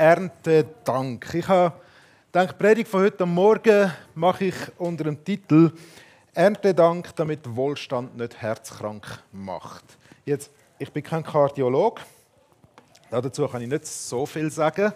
Erntedank. 0.00 1.34
Ich 1.34 1.46
habe 1.46 1.74
gedacht, 2.32 2.52
die 2.52 2.54
Predigt 2.54 2.88
von 2.88 3.02
heute 3.02 3.26
Morgen 3.26 3.92
mache 4.14 4.46
ich 4.46 4.54
unter 4.78 5.04
dem 5.04 5.22
Titel 5.22 5.72
Erntedank, 6.32 7.14
damit 7.16 7.40
Wohlstand 7.54 8.16
nicht 8.16 8.40
herzkrank 8.40 9.22
macht. 9.30 9.84
Jetzt, 10.24 10.50
ich 10.78 10.90
bin 10.90 11.02
kein 11.02 11.22
Kardiolog, 11.22 12.00
dazu 13.10 13.46
kann 13.46 13.60
ich 13.60 13.68
nicht 13.68 13.86
so 13.86 14.24
viel 14.24 14.50
sagen, 14.50 14.90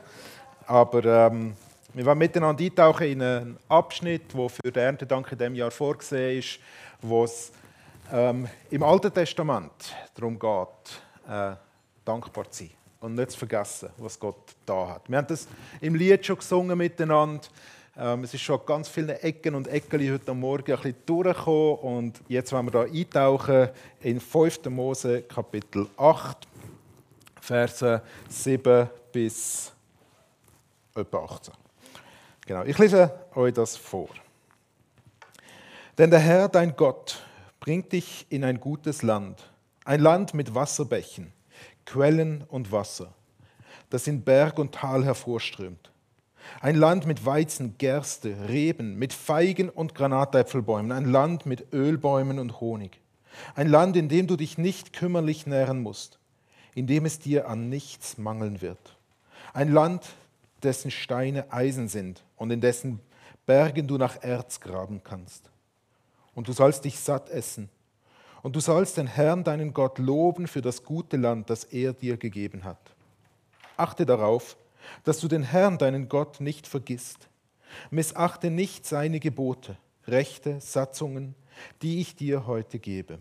aber 0.67 1.05
ähm, 1.05 1.55
wir 1.93 2.07
wollen 2.07 2.16
miteinander 2.16 2.64
eintauchen 2.64 3.07
in 3.07 3.21
einen 3.21 3.59
Abschnitt, 3.68 4.32
der 4.32 4.48
für 4.48 4.73
den 4.73 4.82
Erntedank 4.84 5.30
in 5.32 5.36
diesem 5.36 5.55
Jahr 5.55 5.71
vorgesehen 5.71 6.39
ist, 6.39 6.59
wo 7.02 7.25
es 7.25 7.52
ähm, 8.11 8.48
im 8.71 8.82
Alten 8.82 9.12
Testament 9.12 9.95
darum 10.14 10.39
geht, 10.39 11.29
äh, 11.29 11.57
dankbar 12.07 12.50
zu 12.50 12.64
sein 12.64 12.84
und 13.05 13.14
nicht 13.14 13.32
zu 13.32 13.39
vergessen, 13.39 13.91
was 13.98 14.18
Gott 14.18 14.57
da 14.64 14.89
hat. 14.89 15.11
Wir 15.11 15.18
haben 15.18 15.27
das 15.27 15.46
im 15.82 15.95
Lied 15.95 16.25
schon 16.25 16.38
gesungen 16.38 16.77
miteinander. 16.79 17.46
Ähm, 17.96 18.24
es 18.24 18.33
ist 18.33 18.41
schon 18.41 18.59
ganz 18.65 18.88
viele 18.88 19.20
Ecken 19.20 19.55
und 19.55 19.69
Ecken 19.69 20.10
heute 20.10 20.33
Morgen 20.33 20.73
ein 20.73 20.79
bisschen 20.79 20.96
durchgekommen 21.05 21.79
und 21.80 22.20
jetzt 22.29 22.51
wollen 22.52 22.66
wir 22.66 22.70
da 22.73 22.82
eintauchen 22.82 23.69
in 24.01 24.19
5. 24.19 24.65
Mose 24.70 25.23
Kapitel 25.23 25.87
8, 25.98 26.48
Verse 27.43 28.02
7 28.30 28.88
bis 29.12 29.71
etwa 30.95 31.24
18. 31.24 31.55
Genau, 32.46 32.65
ich 32.65 32.79
lese 32.79 33.12
euch 33.34 33.52
das 33.52 33.77
vor. 33.77 34.09
Denn 35.98 36.10
der 36.10 36.21
Herr, 36.21 36.48
dein 36.48 36.74
Gott, 36.74 37.23
bringt 37.60 37.93
dich 37.93 38.27
in 38.30 38.45
ein 38.45 38.59
gutes 38.59 39.02
Land, 39.02 39.51
ein 39.84 40.01
Land 40.01 40.32
mit 40.32 40.55
Wasserbächen, 40.55 41.34
Quellen 41.87 42.43
und 42.48 42.73
Wasser, 42.73 43.15
das 43.91 44.06
in 44.06 44.23
Berg 44.23 44.59
und 44.59 44.73
Tal 44.73 45.05
hervorströmt. 45.05 45.91
Ein 46.60 46.77
Land 46.77 47.07
mit 47.07 47.24
Weizen, 47.24 47.77
Gerste, 47.79 48.49
Reben, 48.49 48.96
mit 48.96 49.13
Feigen 49.13 49.71
und 49.71 49.95
Granatäpfelbäumen, 49.95 50.93
ein 50.93 51.07
Land 51.07 51.46
mit 51.46 51.73
Ölbäumen 51.73 52.38
und 52.38 52.60
Honig. 52.60 53.01
Ein 53.55 53.68
Land, 53.68 53.96
in 53.96 54.09
dem 54.09 54.27
du 54.27 54.37
dich 54.37 54.59
nicht 54.59 54.93
kümmerlich 54.93 55.46
nähren 55.46 55.80
musst, 55.82 56.18
in 56.74 56.87
dem 56.87 57.05
es 57.05 57.18
dir 57.18 57.49
an 57.49 57.68
nichts 57.68 58.18
mangeln 58.18 58.60
wird. 58.60 58.96
Ein 59.52 59.73
Land, 59.73 60.15
dessen 60.62 60.90
Steine 60.90 61.52
Eisen 61.52 61.88
sind 61.88 62.24
und 62.37 62.51
in 62.51 62.60
dessen 62.60 63.01
Bergen 63.46 63.87
du 63.87 63.99
nach 63.99 64.22
Erz 64.22 64.60
graben 64.60 65.03
kannst 65.05 65.50
und 66.34 66.49
du 66.49 66.53
sollst 66.53 66.84
dich 66.84 66.99
satt 66.99 67.31
essen. 67.31 67.69
Und 68.44 68.54
du 68.54 68.60
sollst 68.60 68.98
den 68.98 69.06
Herrn, 69.06 69.42
deinen 69.42 69.72
Gott, 69.72 69.98
loben 69.98 70.47
für 70.47 70.60
das 70.60 70.84
gute 70.84 71.16
Land, 71.16 71.48
das 71.48 71.64
er 71.64 71.94
dir 71.94 72.19
gegeben 72.19 72.64
hat. 72.64 72.94
Achte 73.78 74.04
darauf, 74.04 74.59
dass 75.03 75.19
du 75.19 75.28
den 75.28 75.42
Herrn, 75.42 75.78
deinen 75.78 76.10
Gott, 76.10 76.42
nicht 76.42 76.66
vergisst. 76.66 77.31
Missachte 77.91 78.50
nicht 78.50 78.84
seine 78.84 79.19
Gebote, 79.19 79.78
Rechte, 80.06 80.60
Satzungen, 80.60 81.34
die 81.81 82.03
ich 82.03 82.16
dir 82.16 82.47
heute 82.47 82.78
gebe. 82.78 83.19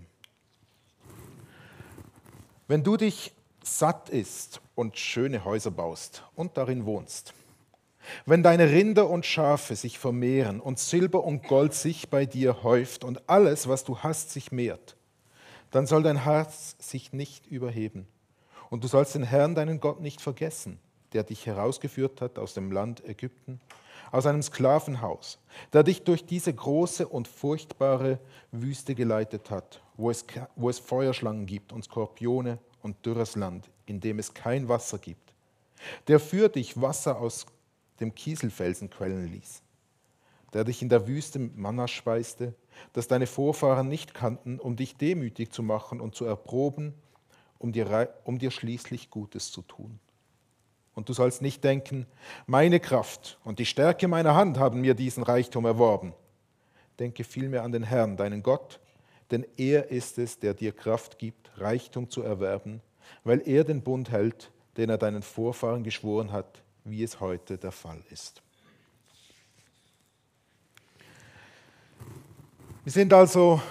Wenn 2.68 2.84
du 2.84 2.98
dich 2.98 3.32
satt 3.64 4.10
isst 4.10 4.60
und 4.76 4.98
schöne 4.98 5.46
Häuser 5.46 5.72
baust 5.72 6.24
und 6.36 6.58
darin 6.58 6.86
wohnst, 6.86 7.34
wenn 8.26 8.44
deine 8.44 8.70
Rinder 8.70 9.10
und 9.10 9.26
Schafe 9.26 9.78
sich 9.78 10.00
vermehren 10.00 10.60
und 10.60 10.80
Silber 10.80 11.24
und 11.24 11.48
Gold 11.48 11.74
sich 11.74 12.10
bei 12.10 12.26
dir 12.26 12.62
häuft 12.64 13.06
und 13.06 13.30
alles, 13.30 13.70
was 13.70 13.86
du 13.86 14.00
hast, 14.00 14.32
sich 14.32 14.52
mehrt, 14.52 14.98
dann 15.74 15.88
soll 15.88 16.04
dein 16.04 16.24
Herz 16.24 16.76
sich 16.78 17.14
nicht 17.14 17.48
überheben. 17.48 18.08
Und 18.70 18.84
du 18.84 18.88
sollst 18.88 19.16
den 19.16 19.24
Herrn, 19.24 19.56
deinen 19.56 19.80
Gott, 19.80 20.02
nicht 20.02 20.22
vergessen, 20.22 20.80
der 21.14 21.24
dich 21.24 21.48
herausgeführt 21.48 22.22
hat 22.22 22.38
aus 22.38 22.54
dem 22.54 22.72
Land 22.72 23.04
Ägypten, 23.04 23.60
aus 24.12 24.28
einem 24.28 24.44
Sklavenhaus, 24.44 25.40
der 25.74 25.82
dich 25.82 26.04
durch 26.04 26.28
diese 26.28 26.54
große 26.54 27.08
und 27.08 27.28
furchtbare 27.28 28.20
Wüste 28.52 28.94
geleitet 28.94 29.50
hat, 29.50 29.82
wo 29.98 30.12
es, 30.12 30.24
wo 30.56 30.70
es 30.70 30.78
Feuerschlangen 30.78 31.48
gibt 31.48 31.74
und 31.74 31.86
Skorpione 31.86 32.60
und 32.84 33.04
dürres 33.04 33.36
Land, 33.36 33.72
in 33.88 34.00
dem 34.00 34.20
es 34.20 34.32
kein 34.32 34.70
Wasser 34.70 35.00
gibt, 35.00 35.34
der 36.08 36.20
für 36.20 36.50
dich 36.50 36.80
Wasser 36.80 37.20
aus 37.20 37.48
dem 38.00 38.14
Kieselfelsen 38.14 38.92
quellen 38.92 39.32
ließ, 39.32 39.64
der 40.54 40.64
dich 40.64 40.82
in 40.82 40.90
der 40.90 41.08
Wüste 41.08 41.40
mit 41.40 41.58
Manna 41.58 41.88
speiste, 41.88 42.54
das 42.94 43.08
deine 43.08 43.28
Vorfahren 43.28 43.88
nicht 43.90 44.14
kannten, 44.14 44.60
um 44.60 44.76
dich 44.76 44.98
demütig 44.98 45.52
zu 45.52 45.64
machen 45.64 46.00
und 46.00 46.16
zu 46.16 46.26
erproben, 46.26 46.94
um 47.60 47.72
dir, 47.72 48.10
um 48.24 48.40
dir 48.40 48.52
schließlich 48.52 49.10
Gutes 49.10 49.52
zu 49.52 49.62
tun. 49.62 50.00
Und 50.96 51.10
du 51.10 51.14
sollst 51.14 51.42
nicht 51.42 51.64
denken, 51.64 52.06
meine 52.46 52.80
Kraft 52.80 53.40
und 53.44 53.60
die 53.60 53.66
Stärke 53.66 54.08
meiner 54.08 54.36
Hand 54.36 54.60
haben 54.60 54.82
mir 54.82 54.94
diesen 54.94 55.24
Reichtum 55.24 55.66
erworben. 55.66 56.14
Denke 57.00 57.24
vielmehr 57.24 57.64
an 57.64 57.72
den 57.72 57.84
Herrn, 57.84 58.16
deinen 58.16 58.44
Gott, 58.44 58.80
denn 59.32 59.46
er 59.58 59.90
ist 59.90 60.20
es, 60.20 60.38
der 60.38 60.54
dir 60.54 60.72
Kraft 60.72 61.18
gibt, 61.18 61.50
Reichtum 61.58 62.10
zu 62.10 62.22
erwerben, 62.22 62.82
weil 63.24 63.42
er 63.48 63.64
den 63.64 63.82
Bund 63.82 64.12
hält, 64.12 64.52
den 64.78 64.90
er 64.90 64.98
deinen 64.98 65.24
Vorfahren 65.24 65.84
geschworen 65.84 66.32
hat, 66.32 66.62
wie 66.84 67.02
es 67.02 67.20
heute 67.20 67.58
der 67.58 67.72
Fall 67.72 68.02
ist. 68.12 68.44
Wir 72.86 72.92
sind 72.92 73.14
also 73.14 73.62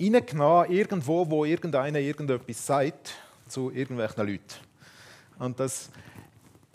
reingenommen, 0.00 0.68
irgendwo, 0.72 1.30
wo 1.30 1.44
irgendeiner 1.44 2.00
irgendetwas 2.00 2.66
sagt 2.66 3.14
zu 3.46 3.70
irgendwelchen 3.70 4.26
Leuten. 4.26 4.54
Und 5.38 5.60
das 5.60 5.90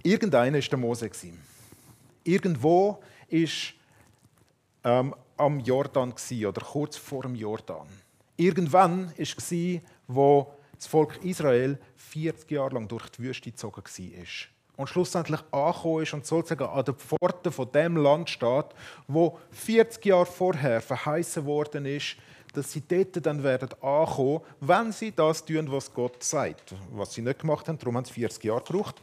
irgendeiner 0.01 0.59
ist 0.59 0.71
der 0.71 0.79
Mose. 0.79 1.09
Gewesen. 1.09 1.37
Irgendwo 2.23 3.03
ist 3.27 3.73
ähm, 4.85 5.13
am 5.35 5.59
Jordan 5.59 6.15
gewesen, 6.15 6.45
oder 6.45 6.61
kurz 6.61 6.95
vor 6.95 7.23
dem 7.23 7.35
Jordan. 7.35 7.87
Irgendwann 8.37 9.07
war 9.07 9.13
es, 9.17 9.35
wo 10.07 10.53
das 10.77 10.87
Volk 10.87 11.21
Israel 11.21 11.77
40 11.97 12.49
Jahre 12.49 12.75
lang 12.75 12.87
durch 12.87 13.09
die 13.09 13.23
Wüste 13.23 13.51
gezogen 13.51 13.83
war 13.83 14.52
und 14.75 14.87
schlussendlich 14.87 15.41
angekommen 15.51 16.03
ist 16.03 16.13
und 16.13 16.25
sozusagen 16.25 16.69
an 16.69 16.85
den 16.85 16.95
Pforten 16.95 17.51
von 17.51 17.71
dem 17.71 17.97
Land 17.97 18.29
steht, 18.29 18.65
wo 19.07 19.39
40 19.51 20.05
Jahre 20.05 20.25
vorher 20.25 20.81
verheißen 20.81 21.45
worden 21.45 21.85
ist, 21.85 22.15
dass 22.53 22.71
sie 22.71 22.81
dort 22.87 23.25
dann 23.25 23.43
werden 23.43 23.69
ankommen, 23.81 24.41
wenn 24.59 24.91
sie 24.91 25.11
das 25.11 25.43
tun, 25.45 25.71
was 25.71 25.93
Gott 25.93 26.23
sagt. 26.23 26.75
Was 26.91 27.13
sie 27.13 27.21
nicht 27.21 27.39
gemacht 27.39 27.67
haben, 27.67 27.77
darum 27.77 27.97
haben 27.97 28.05
sie 28.05 28.13
40 28.13 28.43
Jahre 28.43 28.63
gebraucht. 28.63 29.01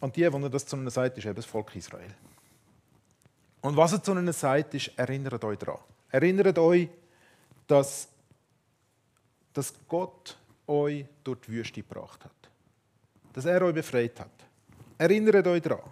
Und 0.00 0.16
die, 0.16 0.28
die 0.28 0.50
das 0.50 0.66
zu 0.66 0.76
ihnen 0.76 0.90
sagt, 0.90 1.18
ist 1.18 1.24
eben 1.24 1.34
das 1.34 1.44
Volk 1.44 1.74
Israel. 1.76 2.14
Und 3.60 3.76
was 3.76 3.92
er 3.92 4.02
zu 4.02 4.12
ihnen 4.12 4.32
sagt, 4.32 4.74
ist, 4.74 4.90
erinnert 4.96 5.44
euch 5.44 5.58
daran. 5.58 5.78
Erinnert 6.10 6.58
euch, 6.58 6.88
dass, 7.68 8.08
dass 9.52 9.72
Gott 9.88 10.36
euch 10.66 11.04
durch 11.22 11.40
die 11.40 11.52
Wüste 11.52 11.82
gebracht 11.82 12.24
hat 12.24 12.41
dass 13.32 13.44
er 13.44 13.62
euch 13.62 13.74
befreit 13.74 14.18
hat. 14.20 14.30
Erinnert 14.98 15.46
euch 15.46 15.62
daran. 15.62 15.90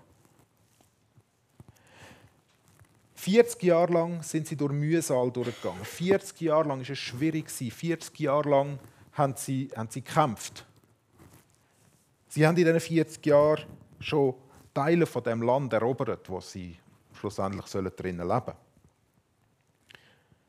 40 3.14 3.62
Jahre 3.64 3.92
lang 3.92 4.22
sind 4.22 4.46
sie 4.46 4.56
durch 4.56 4.72
Mühsal 4.72 5.30
durchgegangen. 5.30 5.84
40 5.84 6.40
Jahre 6.40 6.68
lang 6.68 6.80
war 6.80 6.90
es 6.90 6.98
schwierig. 6.98 7.50
40 7.50 8.18
Jahre 8.18 8.48
lang 8.48 8.78
haben 9.12 9.34
sie, 9.36 9.70
haben 9.76 9.90
sie 9.90 10.02
gekämpft. 10.02 10.64
Sie 12.28 12.46
haben 12.46 12.56
in 12.56 12.64
diesen 12.64 12.80
40 12.80 13.26
Jahren 13.26 13.64
schon 13.98 14.34
Teile 14.72 15.04
von 15.04 15.22
dem 15.22 15.42
Land 15.42 15.72
erobert, 15.72 16.30
wo 16.30 16.40
sie 16.40 16.78
schlussendlich 17.12 17.66
sollen 17.66 17.92
drinnen 17.94 18.26
leben 18.26 18.44
sollen. 18.46 18.56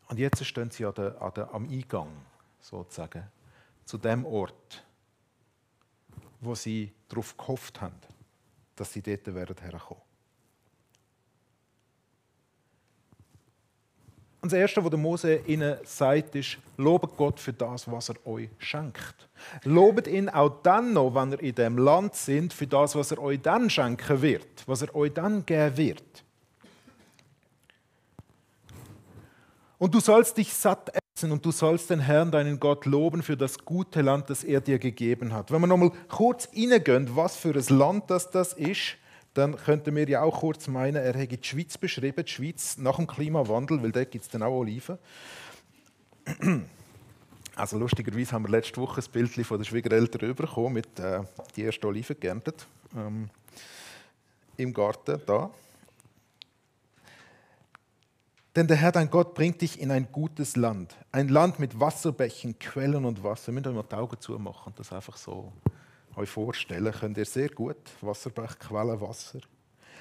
Und 0.07 0.19
jetzt 0.19 0.45
stehen 0.45 0.69
sie 0.69 0.85
an 0.85 0.93
der, 0.93 1.21
an 1.21 1.33
der, 1.33 1.53
am 1.53 1.67
Eingang, 1.69 2.09
sozusagen, 2.59 3.23
zu 3.83 3.97
dem 3.97 4.25
Ort, 4.25 4.85
wo 6.41 6.55
sie 6.55 6.91
darauf 7.07 7.37
gehofft 7.37 7.79
haben, 7.79 7.95
dass 8.75 8.91
sie 8.91 9.01
dort 9.01 9.33
werden 9.33 9.55
herkommen. 9.57 10.01
Und 14.41 14.51
das 14.51 14.57
Erste, 14.57 14.83
was 14.83 14.89
der 14.89 14.97
Mose 14.97 15.35
ihnen 15.45 15.77
sagt, 15.83 16.33
ist, 16.33 16.57
lobet 16.75 17.15
Gott 17.15 17.39
für 17.39 17.53
das, 17.53 17.89
was 17.89 18.09
er 18.09 18.25
euch 18.25 18.49
schenkt. 18.57 19.29
Lobet 19.63 20.07
ihn 20.07 20.29
auch 20.29 20.63
dann 20.63 20.93
noch, 20.93 21.13
wenn 21.13 21.31
ihr 21.33 21.43
in 21.43 21.55
dem 21.55 21.77
Land 21.77 22.15
sind, 22.15 22.51
für 22.51 22.65
das, 22.65 22.95
was 22.95 23.11
er 23.11 23.19
euch 23.19 23.39
dann 23.39 23.69
schenken 23.69 24.19
wird, 24.23 24.67
was 24.67 24.81
er 24.81 24.95
euch 24.95 25.13
dann 25.13 25.45
geben 25.45 25.77
wird. 25.77 26.23
Und 29.77 29.93
du 29.93 29.99
sollst 29.99 30.35
dich 30.37 30.51
satt 30.51 30.91
und 31.29 31.45
du 31.45 31.51
sollst 31.51 31.89
den 31.89 31.99
Herrn, 31.99 32.31
deinen 32.31 32.59
Gott, 32.59 32.85
loben 32.85 33.21
für 33.21 33.35
das 33.35 33.59
gute 33.65 34.01
Land, 34.01 34.29
das 34.29 34.43
er 34.43 34.61
dir 34.61 34.79
gegeben 34.79 35.33
hat. 35.33 35.51
Wenn 35.51 35.61
wir 35.61 35.67
nochmal 35.67 35.91
kurz 36.07 36.47
reingehen, 36.55 37.15
was 37.15 37.35
für 37.35 37.53
ein 37.53 37.77
Land 37.77 38.09
das, 38.09 38.31
das 38.31 38.53
ist, 38.53 38.95
dann 39.33 39.55
könnten 39.55 39.95
wir 39.95 40.07
ja 40.09 40.21
auch 40.21 40.39
kurz 40.39 40.67
meinen, 40.67 40.95
er 40.95 41.13
hätte 41.13 41.37
die 41.37 41.47
Schweiz 41.47 41.77
beschrieben, 41.77 42.25
die 42.25 42.31
Schweiz 42.31 42.77
nach 42.77 42.95
dem 42.95 43.07
Klimawandel, 43.07 43.83
weil 43.83 43.91
da 43.91 44.03
gibt 44.03 44.25
es 44.25 44.29
dann 44.29 44.43
auch 44.43 44.57
Oliven. 44.57 44.97
Also 47.53 47.77
lustigerweise 47.77 48.31
haben 48.31 48.45
wir 48.45 48.49
letzte 48.49 48.79
Woche 48.79 49.01
ein 49.01 49.11
Bild 49.11 49.45
von 49.45 49.57
den 49.57 49.65
Schwiegereltern 49.65 50.33
bekommen, 50.33 50.73
mit 50.73 50.99
äh, 50.99 51.19
die 51.55 51.65
ersten 51.65 51.85
Oliven 51.85 52.17
geerntet 52.17 52.65
ähm, 52.95 53.29
im 54.55 54.73
Garten 54.73 55.21
da. 55.25 55.51
Denn 58.55 58.67
der 58.67 58.75
Herr 58.75 58.91
dein 58.91 59.09
Gott 59.09 59.33
bringt 59.33 59.61
dich 59.61 59.79
in 59.79 59.91
ein 59.91 60.11
gutes 60.11 60.57
Land, 60.57 60.97
ein 61.13 61.29
Land 61.29 61.59
mit 61.59 61.79
Wasserbächen, 61.79 62.59
Quellen 62.59 63.05
und 63.05 63.23
Wasser. 63.23 63.49
Ihr 63.49 63.53
müsst 63.53 63.67
euch 63.67 63.73
mal 63.73 63.83
die 63.83 63.95
Augen 63.95 64.19
zumachen 64.19 64.71
und 64.71 64.79
das 64.79 64.91
einfach 64.91 65.15
so 65.15 65.53
euch 66.17 66.29
vorstellen. 66.29 66.91
Könnt 66.91 67.17
ihr 67.17 67.25
sehr 67.25 67.47
gut 67.47 67.77
Wasserbach, 68.01 68.59
Quellen, 68.59 68.99
Wasser, 68.99 69.39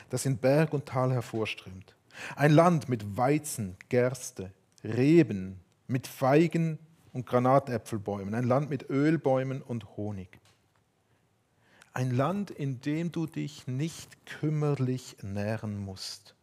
das 0.08 0.26
in 0.26 0.36
Berg 0.36 0.72
und 0.72 0.86
Tal 0.86 1.12
hervorströmt. 1.12 1.94
Ein 2.34 2.50
Land 2.50 2.88
mit 2.88 3.16
Weizen, 3.16 3.76
Gerste, 3.88 4.50
Reben, 4.82 5.60
mit 5.86 6.08
Feigen 6.08 6.80
und 7.12 7.26
Granatäpfelbäumen. 7.26 8.34
Ein 8.34 8.44
Land 8.44 8.68
mit 8.68 8.90
Ölbäumen 8.90 9.62
und 9.62 9.96
Honig. 9.96 10.40
Ein 11.92 12.10
Land, 12.10 12.50
in 12.50 12.80
dem 12.80 13.12
du 13.12 13.26
dich 13.26 13.68
nicht 13.68 14.26
kümmerlich 14.26 15.18
nähren 15.22 15.78
musst, 15.78 16.34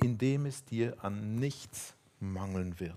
in 0.00 0.18
dem 0.18 0.46
es 0.46 0.64
dir 0.64 0.96
an 1.02 1.34
nichts 1.36 1.94
mangeln 2.20 2.78
wird. 2.80 2.96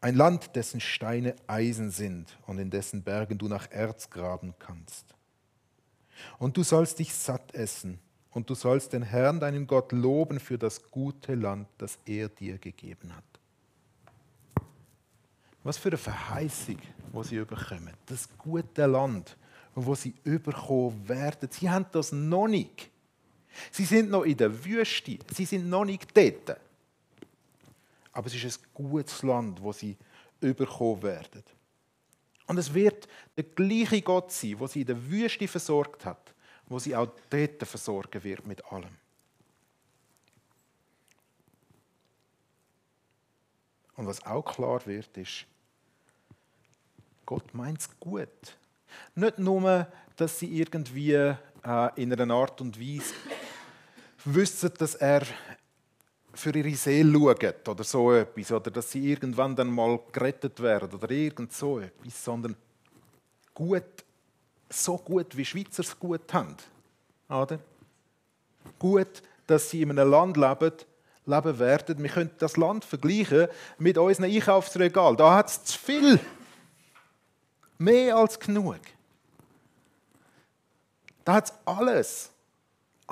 Ein 0.00 0.16
Land, 0.16 0.56
dessen 0.56 0.80
Steine 0.80 1.36
Eisen 1.46 1.90
sind 1.90 2.36
und 2.46 2.58
in 2.58 2.70
dessen 2.70 3.02
Bergen 3.02 3.38
du 3.38 3.48
nach 3.48 3.70
Erz 3.70 4.10
graben 4.10 4.54
kannst. 4.58 5.14
Und 6.38 6.56
du 6.56 6.62
sollst 6.62 6.98
dich 6.98 7.14
satt 7.14 7.54
essen 7.54 7.98
und 8.32 8.50
du 8.50 8.54
sollst 8.54 8.92
den 8.92 9.02
Herrn, 9.02 9.40
deinen 9.40 9.66
Gott, 9.66 9.92
loben 9.92 10.40
für 10.40 10.58
das 10.58 10.90
gute 10.90 11.34
Land, 11.34 11.68
das 11.78 11.98
er 12.04 12.28
dir 12.28 12.58
gegeben 12.58 13.14
hat. 13.14 13.24
Was 15.62 15.78
für 15.78 15.90
eine 15.90 15.98
Verheißung, 15.98 16.78
wo 17.12 17.22
sie 17.22 17.36
überkommen. 17.36 17.94
Das 18.06 18.28
gute 18.36 18.86
Land, 18.86 19.36
wo 19.74 19.94
sie 19.94 20.14
überkommen 20.24 21.08
werden. 21.08 21.48
Sie 21.52 21.70
haben 21.70 21.86
das 21.92 22.10
noch 22.10 22.48
nicht. 22.48 22.90
Sie 23.70 23.84
sind 23.84 24.10
noch 24.10 24.22
in 24.22 24.36
der 24.36 24.64
Wüste. 24.64 25.18
Sie 25.32 25.44
sind 25.44 25.68
noch 25.68 25.84
nicht 25.84 26.16
dort. 26.16 26.58
Aber 28.12 28.26
es 28.26 28.34
ist 28.34 28.60
ein 28.60 28.66
gutes 28.74 29.22
Land, 29.22 29.62
wo 29.62 29.72
sie 29.72 29.96
überkommen 30.40 31.02
werden. 31.02 31.42
Und 32.46 32.58
es 32.58 32.72
wird 32.74 33.08
der 33.36 33.44
gleiche 33.44 34.02
Gott 34.02 34.32
sein, 34.32 34.58
wo 34.58 34.66
sie 34.66 34.80
in 34.80 34.86
der 34.86 35.10
Wüste 35.10 35.48
versorgt 35.48 36.04
hat, 36.04 36.34
wo 36.66 36.78
sie 36.78 36.94
auch 36.94 37.08
dort 37.30 37.62
versorgen 37.66 38.22
wird 38.22 38.46
mit 38.46 38.64
allem. 38.70 38.96
Und 43.96 44.06
was 44.06 44.24
auch 44.26 44.42
klar 44.42 44.84
wird, 44.86 45.16
ist, 45.16 45.46
Gott 47.24 47.54
meint 47.54 47.80
es 47.80 47.88
gut. 48.00 48.58
Nicht 49.14 49.38
nur, 49.38 49.86
dass 50.16 50.38
sie 50.38 50.58
irgendwie 50.58 51.12
äh, 51.12 51.36
in 51.96 52.12
einer 52.12 52.34
Art 52.34 52.60
und 52.60 52.78
Weise 52.80 53.14
wissen, 54.24 54.72
dass 54.78 54.94
er 54.94 55.22
für 56.34 56.54
ihre 56.54 56.74
Seele 56.74 57.12
schaut 57.12 57.68
oder 57.68 57.84
so 57.84 58.12
etwas, 58.12 58.52
oder 58.52 58.70
dass 58.70 58.90
sie 58.90 59.10
irgendwann 59.10 59.54
dann 59.54 59.70
mal 59.70 60.00
gerettet 60.12 60.60
werden 60.60 60.92
oder 60.92 61.10
irgend 61.10 61.52
so 61.52 61.78
etwas, 61.78 62.24
sondern 62.24 62.56
gut, 63.54 63.82
so 64.70 64.96
gut 64.96 65.36
wie 65.36 65.44
Schweizer 65.44 65.82
es 65.82 65.98
gut 65.98 66.32
haben. 66.32 66.56
Oder? 67.28 67.58
Gut, 68.78 69.22
dass 69.46 69.70
sie 69.70 69.82
in 69.82 69.90
einem 69.90 70.10
Land 70.10 70.36
leben, 70.36 70.72
leben 71.26 71.58
werden. 71.58 72.02
Wir 72.02 72.10
können 72.10 72.30
das 72.38 72.56
Land 72.56 72.84
vergleichen 72.84 73.48
mit 73.78 73.98
unserem 73.98 74.30
Einkaufsregal. 74.30 75.16
Da 75.16 75.34
hat 75.36 75.48
es 75.48 75.64
zu 75.64 75.78
viel. 75.78 76.18
Mehr 77.78 78.16
als 78.16 78.38
genug. 78.38 78.80
Da 81.24 81.34
hat 81.34 81.46
es 81.46 81.54
alles. 81.64 82.31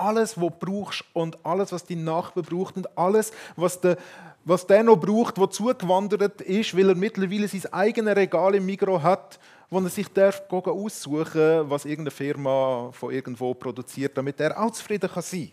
Alles, 0.00 0.36
was 0.36 0.52
du 0.58 0.66
brauchst 0.66 1.04
und 1.12 1.38
alles, 1.44 1.72
was 1.72 1.84
dein 1.84 2.04
Nachbar 2.04 2.42
braucht 2.42 2.76
und 2.76 2.98
alles, 2.98 3.32
was 3.56 3.80
der, 3.80 3.96
was 4.44 4.66
der 4.66 4.82
noch 4.82 4.96
braucht, 4.96 5.36
der 5.36 5.50
zugewandert 5.50 6.40
ist, 6.40 6.76
weil 6.76 6.88
er 6.88 6.94
mittlerweile 6.94 7.46
sein 7.46 7.72
eigenes 7.72 8.16
Regal 8.16 8.54
im 8.54 8.66
Mikro 8.66 9.02
hat, 9.02 9.38
wo 9.68 9.78
er 9.78 9.88
sich 9.88 10.08
darf 10.08 10.42
aussuchen 10.50 11.70
was 11.70 11.84
irgendeine 11.84 12.10
Firma 12.10 12.90
von 12.92 13.12
irgendwo 13.12 13.54
produziert, 13.54 14.16
damit 14.16 14.40
er 14.40 14.60
auch 14.60 14.70
zufrieden 14.72 15.10
kann 15.10 15.22
sein 15.22 15.52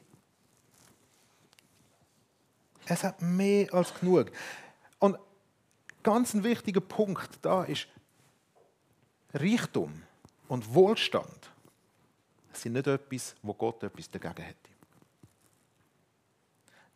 Es 2.85 3.03
hat 3.03 3.21
mehr 3.21 3.71
als 3.73 3.93
genug. 3.99 4.31
Und 4.99 5.17
ganz 6.01 6.33
ein 6.33 6.43
wichtiger 6.43 6.81
Punkt 6.81 7.37
da 7.41 7.63
ist, 7.63 7.87
Reichtum 9.33 10.01
und 10.47 10.73
Wohlstand 10.73 11.51
sind 12.61 12.73
nicht 12.73 12.87
etwas, 12.87 13.35
wo 13.41 13.53
Gott 13.53 13.83
etwas 13.83 14.09
dagegen 14.09 14.43
hätte. 14.43 14.69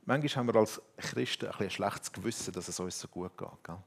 Manchmal 0.05 0.35
haben 0.35 0.47
wir 0.47 0.59
als 0.59 0.81
Christen 0.97 1.47
ein, 1.47 1.59
ein 1.59 1.69
schlechtes 1.69 2.11
Gewissen, 2.11 2.53
dass 2.53 2.67
es 2.67 2.79
uns 2.79 2.99
so 2.99 3.07
gut 3.07 3.37
geht. 3.37 3.63
Gell? 3.63 3.77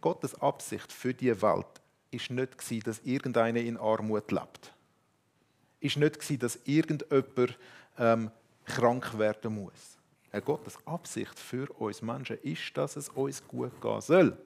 Gottes 0.00 0.34
Absicht 0.40 0.92
für 0.92 1.14
die 1.14 1.40
Welt 1.40 1.80
ist 2.10 2.30
nicht 2.30 2.86
dass 2.86 3.00
irgendeiner 3.00 3.60
in 3.60 3.76
Armut 3.76 4.30
lebt. 4.32 4.72
Ist 5.80 5.96
nicht 5.96 6.42
dass 6.42 6.58
irgendjemand 6.64 7.58
ähm, 7.98 8.30
krank 8.64 9.18
werden 9.18 9.54
muss. 9.54 9.98
Gottes 10.44 10.78
Absicht 10.86 11.38
für 11.38 11.70
uns 11.80 12.02
Menschen 12.02 12.38
ist, 12.42 12.76
dass 12.76 12.96
es 12.96 13.08
uns 13.08 13.46
gut 13.46 13.80
gehen 13.80 14.00
soll. 14.00 14.36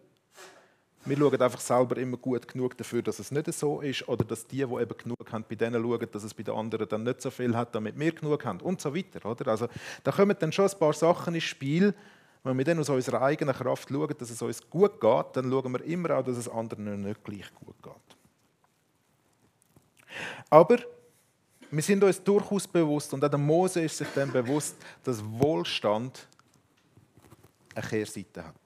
Wir 1.06 1.19
schauen 1.19 1.41
einfach 1.41 1.61
selber 1.61 1.99
immer 1.99 2.17
gut 2.17 2.49
genug 2.49 2.77
dafür, 2.79 3.03
dass 3.03 3.19
es 3.19 3.31
nicht 3.31 3.53
so 3.53 3.83
ist 3.83 4.09
oder 4.09 4.25
dass 4.25 4.47
die, 4.47 4.56
die 4.56 4.62
eben 4.62 4.97
genug 4.97 5.31
haben, 5.31 5.45
bei 5.47 5.55
denen 5.55 5.83
schauen, 5.83 6.09
dass 6.11 6.25
es 6.25 6.33
bei 6.33 6.43
den 6.43 6.55
anderen 6.55 6.89
dann 6.89 7.03
nicht 7.03 7.21
so 7.21 7.31
viel 7.31 7.55
hat, 7.55 7.75
damit 7.75 7.99
wir 7.99 8.12
genug 8.12 8.43
haben 8.45 8.61
und 8.61 8.81
so 8.81 8.95
weiter. 8.95 9.29
Oder? 9.29 9.49
Also, 9.49 9.69
da 10.03 10.12
kommen 10.12 10.35
dann 10.39 10.51
schon 10.51 10.67
ein 10.67 10.79
paar 10.79 10.95
Sachen 10.95 11.35
ins 11.35 11.45
Spiel. 11.45 11.95
Wenn 12.43 12.56
wir 12.56 12.65
dann 12.65 12.79
aus 12.79 12.89
unserer 12.89 13.23
eigenen 13.23 13.55
Kraft 13.55 13.89
schauen, 13.91 14.15
dass 14.19 14.31
es 14.31 14.41
uns 14.41 14.69
gut 14.71 15.01
geht, 15.01 15.27
dann 15.35 15.51
schauen 15.51 15.73
wir 15.73 15.85
immer 15.85 16.11
auch, 16.19 16.25
dass 16.25 16.39
es 16.39 16.49
anderen 16.49 17.03
nicht 17.03 17.23
gleich 17.23 17.55
gut 17.55 17.83
geht. 17.83 17.93
Aber 20.49 20.79
wir 21.71 21.83
sind 21.83 22.05
uns 22.05 22.23
durchaus 22.23 22.67
bewusst, 22.67 23.12
und 23.12 23.25
auch 23.25 23.29
der 23.29 23.39
Mose 23.39 23.83
ist 23.83 23.97
sich 23.99 24.09
dann 24.15 24.31
bewusst, 24.31 24.77
dass 25.03 25.23
Wohlstand 25.25 26.29
eine 27.75 27.87
Kehrseite 27.87 28.45
hat. 28.45 28.63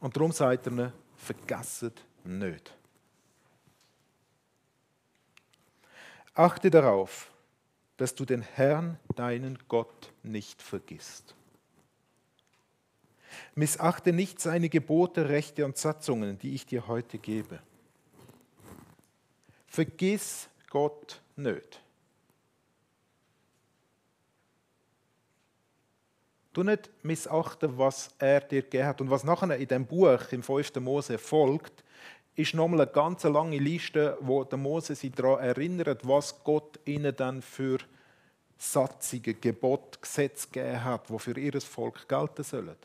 Und 0.00 0.16
darum 0.16 0.32
sagt 0.32 0.66
er 0.66 0.72
ihnen, 0.72 0.92
vergesset 1.16 2.04
nicht. 2.24 2.74
Achte 6.34 6.70
darauf, 6.70 7.32
dass 7.96 8.14
du 8.14 8.24
den 8.24 8.42
Herrn, 8.42 8.98
deinen 9.16 9.58
Gott, 9.66 10.12
nicht 10.22 10.62
vergisst. 10.62 11.34
Missachte 13.54 14.12
nicht 14.12 14.40
seine 14.40 14.68
Gebote, 14.68 15.28
Rechte 15.28 15.64
und 15.64 15.76
Satzungen, 15.76 16.38
die 16.38 16.54
ich 16.54 16.64
dir 16.64 16.86
heute 16.86 17.18
gebe. 17.18 17.60
Vergiss 19.66 20.48
Gott 20.70 21.20
nicht. 21.36 21.82
Du 26.52 26.62
nicht 26.62 26.90
missachten, 27.02 27.78
was 27.78 28.10
er 28.18 28.40
dir 28.40 28.62
gegeben 28.62 28.86
hat. 28.86 29.00
Und 29.00 29.10
was 29.10 29.24
nachher 29.24 29.56
in 29.56 29.68
dem 29.68 29.86
Buch, 29.86 30.32
im 30.32 30.42
5. 30.42 30.76
Mose, 30.76 31.18
folgt, 31.18 31.84
ist 32.34 32.54
nochmal 32.54 32.82
eine 32.82 32.90
ganz 32.90 33.24
lange 33.24 33.58
Liste, 33.58 34.16
wo 34.20 34.44
der 34.44 34.58
Mose 34.58 34.94
sich 34.94 35.12
daran 35.12 35.40
erinnert, 35.40 36.06
was 36.06 36.42
Gott 36.44 36.78
ihnen 36.84 37.14
dann 37.14 37.42
für 37.42 37.78
Satzungen, 38.56 39.40
Gebot, 39.40 40.00
Gesetze 40.00 40.48
gegeben 40.48 40.84
hat, 40.84 41.08
die 41.08 41.18
für 41.18 41.38
ihr 41.38 41.60
Volk 41.60 42.08
gelten 42.08 42.44
sollen. 42.44 42.76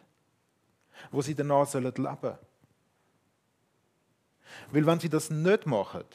Wo 1.12 1.22
sie 1.22 1.36
danach 1.36 1.67
sollen 1.67 1.93
leben 1.96 2.38
Weil 4.72 4.86
wenn 4.86 5.00
sie 5.00 5.10
das 5.10 5.29
nicht 5.29 5.65
machen, 5.65 6.05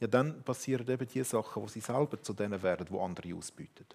ja, 0.00 0.06
dann 0.06 0.42
passieren 0.42 0.88
eben 0.88 1.08
die 1.08 1.24
Sachen, 1.24 1.62
wo 1.62 1.66
sie 1.66 1.80
selber 1.80 2.20
zu 2.22 2.32
denen 2.32 2.62
werden, 2.62 2.86
wo 2.90 3.02
andere 3.02 3.34
ausbieten. 3.34 3.86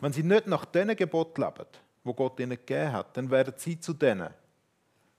Wenn 0.00 0.12
sie 0.12 0.22
nicht 0.22 0.46
nach 0.46 0.64
diesen 0.64 0.96
Gebot 0.96 1.38
leben, 1.38 1.66
wo 2.04 2.14
Gott 2.14 2.38
ihnen 2.40 2.50
gegeben 2.50 2.92
hat, 2.92 3.16
dann 3.16 3.30
werden 3.30 3.54
sie 3.56 3.78
zu 3.78 3.92
denen, 3.92 4.30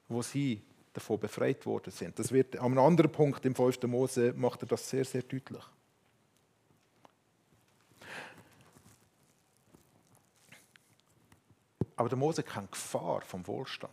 wo 0.08 0.22
sie 0.22 0.62
davon 0.94 1.20
befreit 1.20 1.66
worden 1.66 1.92
sind. 1.92 2.18
Das 2.18 2.32
wird 2.32 2.58
an 2.58 2.78
anderen 2.78 3.12
Punkt 3.12 3.46
im 3.46 3.54
5. 3.54 3.84
Mose 3.84 4.34
macht 4.34 4.64
er 4.64 4.68
das 4.68 4.90
sehr, 4.90 5.06
sehr 5.06 5.22
deutlich. 5.22 5.64
Aber 11.96 12.10
der 12.10 12.18
Mose 12.18 12.44
kennt 12.44 12.72
Gefahr 12.72 13.22
vom 13.22 13.46
Wohlstand. 13.48 13.92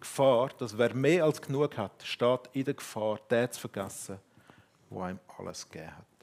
Gefahr, 0.00 0.50
dass 0.58 0.76
wer 0.76 0.94
mehr 0.94 1.24
als 1.24 1.40
genug 1.40 1.76
hat, 1.76 2.02
steht 2.02 2.40
in 2.52 2.64
der 2.64 2.74
Gefahr, 2.74 3.18
den 3.30 3.50
zu 3.52 3.60
vergessen, 3.60 4.18
wo 4.88 5.06
ihm 5.06 5.20
alles 5.36 5.68
gegeben 5.68 5.96
hat. 5.96 6.17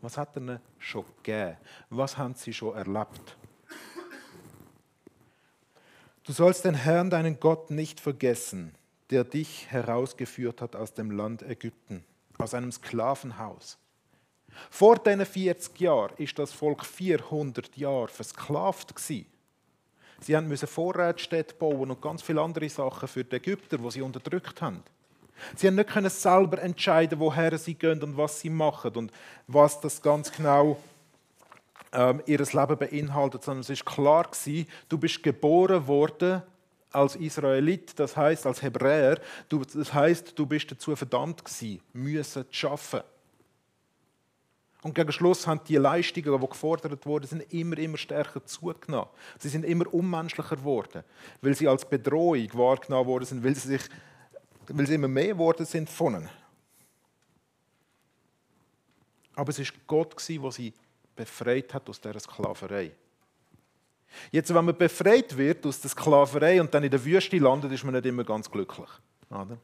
Was 0.00 0.16
hat 0.16 0.36
er 0.36 0.42
ihnen 0.42 0.60
schon 0.78 1.04
gegeben? 1.22 1.56
Was 1.90 2.16
haben 2.16 2.34
sie 2.34 2.52
schon 2.52 2.76
erlebt? 2.76 3.36
Du 6.24 6.32
sollst 6.32 6.64
den 6.64 6.74
Herrn, 6.74 7.10
deinen 7.10 7.40
Gott, 7.40 7.70
nicht 7.70 8.00
vergessen, 8.00 8.74
der 9.10 9.24
dich 9.24 9.70
herausgeführt 9.70 10.60
hat 10.60 10.76
aus 10.76 10.92
dem 10.92 11.10
Land 11.10 11.42
Ägypten, 11.42 12.04
aus 12.36 12.52
einem 12.52 12.70
Sklavenhaus. 12.70 13.78
Vor 14.70 14.98
diesen 14.98 15.24
40 15.24 15.80
Jahren 15.80 16.16
ist 16.18 16.38
das 16.38 16.52
Volk 16.52 16.84
400 16.84 17.76
Jahre 17.76 18.08
versklavt. 18.08 18.94
Sie 18.98 19.26
mussten 20.40 20.66
Vorrätsstädte 20.66 21.54
bauen 21.54 21.90
und 21.90 22.02
ganz 22.02 22.22
viele 22.22 22.42
andere 22.42 22.68
Sachen 22.68 23.08
für 23.08 23.24
die 23.24 23.36
Ägypter, 23.36 23.78
die 23.78 23.90
sie 23.90 24.02
unterdrückt 24.02 24.60
haben. 24.60 24.82
Sie 25.56 25.66
haben 25.66 25.76
nicht 25.76 25.90
können 25.90 26.10
selber 26.10 26.60
entscheiden, 26.60 27.18
woher 27.18 27.56
sie 27.58 27.74
gehen 27.74 28.02
und 28.02 28.16
was 28.16 28.40
sie 28.40 28.50
machen 28.50 28.92
und 28.96 29.12
was 29.46 29.80
das 29.80 30.02
ganz 30.02 30.32
genau 30.32 30.78
ähm, 31.92 32.22
ihr 32.26 32.38
Leben 32.38 32.78
beinhaltet, 32.78 33.44
sondern 33.44 33.60
es 33.60 33.70
ist 33.70 33.86
klar 33.86 34.24
gewesen, 34.24 34.68
du 34.88 34.98
bist 34.98 35.22
geboren 35.22 35.86
worden 35.86 36.42
als 36.92 37.16
Israelit, 37.16 37.98
das 37.98 38.16
heißt 38.16 38.46
als 38.46 38.62
Hebräer, 38.62 39.20
du, 39.48 39.62
das 39.64 39.92
heißt, 39.92 40.38
du 40.38 40.46
bist 40.46 40.70
dazu 40.70 40.96
verdammt 40.96 41.44
gewesen, 41.44 41.80
müssen 41.92 42.44
zu 42.50 42.68
arbeiten. 42.68 43.06
Und 44.82 44.94
gegen 44.94 45.10
Schluss 45.10 45.46
haben 45.46 45.60
die 45.66 45.76
Leistungen, 45.76 46.40
die 46.40 46.48
gefordert 46.48 47.04
wurden, 47.04 47.26
sind 47.26 47.52
immer, 47.52 47.76
immer 47.78 47.98
stärker 47.98 48.44
zugenommen. 48.44 49.10
Sie 49.38 49.48
sind 49.48 49.64
immer 49.64 49.92
unmenschlicher 49.92 50.56
geworden, 50.56 51.02
weil 51.42 51.54
sie 51.54 51.66
als 51.66 51.84
Bedrohung 51.84 52.48
wahrgenommen 52.52 53.08
worden 53.08 53.24
sind, 53.24 53.44
weil 53.44 53.56
sie, 53.56 53.68
sich, 53.68 53.82
weil 54.68 54.86
sie 54.86 54.94
immer 54.94 55.08
mehr 55.08 55.28
geworden 55.28 55.66
sind 55.66 55.88
von 55.88 56.14
ihnen. 56.14 56.28
Aber 59.34 59.50
es 59.50 59.58
ist 59.58 59.72
Gott, 59.86 60.16
der 60.28 60.52
sie 60.52 60.72
befreit 61.14 61.72
hat 61.72 61.88
aus 61.88 62.00
dieser 62.00 62.18
Sklaverei. 62.18 62.92
Jetzt, 64.30 64.52
wenn 64.52 64.64
man 64.64 64.76
befreit 64.76 65.36
wird 65.36 65.64
aus 65.66 65.80
der 65.80 65.90
Sklaverei 65.90 66.60
und 66.60 66.72
dann 66.72 66.82
in 66.84 66.90
der 66.90 67.04
Wüste 67.04 67.38
landet, 67.38 67.72
ist 67.72 67.84
man 67.84 67.94
nicht 67.94 68.06
immer 68.06 68.24
ganz 68.24 68.50
glücklich. 68.50 68.88
Oder? 69.30 69.58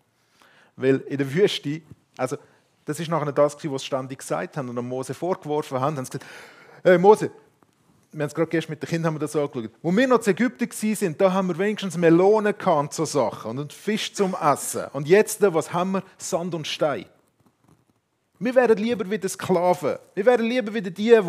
Weil 0.77 0.97
in 1.01 1.19
der 1.19 1.33
Wüste, 1.33 1.83
also 2.17 2.37
das 2.85 3.01
ist 3.01 3.09
nachher 3.09 3.33
das, 3.33 3.57
was 3.65 3.83
sie 3.83 3.87
ständig 3.87 4.19
gesagt 4.19 4.57
haben 4.57 4.69
und 4.69 4.87
Mose 4.87 5.15
vorgeworfen 5.15 5.81
haben, 5.81 5.97
haben 5.97 6.05
sie 6.05 6.19
gesagt, 6.19 6.31
hey 6.83 6.99
Mose, 6.99 7.31
wir 8.15 8.23
haben 8.23 8.29
es 8.29 8.35
gerade 8.35 8.49
gestern 8.49 8.73
mit 8.73 8.83
den 8.83 8.89
Kindern 8.89 9.07
haben 9.09 9.15
wir 9.17 9.21
das 9.21 9.35
angeschaut. 9.35 9.71
Wo 9.83 9.95
wir 9.95 10.07
noch 10.07 10.25
in 10.25 10.31
Ägypten 10.31 10.71
waren, 10.71 11.19
da 11.19 11.33
haben 11.33 11.49
wir 11.49 11.59
wenigstens 11.59 11.97
Melonen 11.97 12.57
gehabt, 12.57 12.95
so 12.95 13.05
Sachen 13.05 13.59
und 13.59 13.73
Fisch 13.73 14.15
zum 14.15 14.37
Essen. 14.41 14.87
Und 14.93 15.09
jetzt, 15.09 15.43
was 15.43 15.73
haben 15.73 15.93
wir? 15.93 16.03
Sand 16.17 16.55
und 16.55 16.67
Stein. 16.67 17.07
Wir 18.39 18.55
wären 18.55 18.79
lieber 18.79 19.11
wie 19.11 19.19
die 19.19 19.29
Sklaven. 19.29 19.99
Wir 20.15 20.27
wären 20.27 20.47
lieber 20.47 20.73
wie 20.73 20.83
die, 20.83 20.93
die 20.93 21.21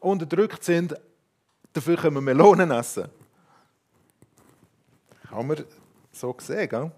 unterdrückt 0.00 0.64
sind. 0.64 0.94
Dafür 1.72 1.96
können 1.96 2.16
wir 2.16 2.20
Melonen 2.22 2.70
essen. 2.70 3.08
Haben 5.30 5.48
wir 5.50 5.64
so 6.12 6.32
gesehen, 6.32 6.68
gell? 6.68 6.90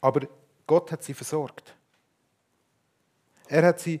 Aber 0.00 0.20
Gott 0.66 0.92
hat 0.92 1.02
sie 1.02 1.14
versorgt. 1.14 1.74
Er 3.48 3.66
hat 3.66 3.80
sie, 3.80 4.00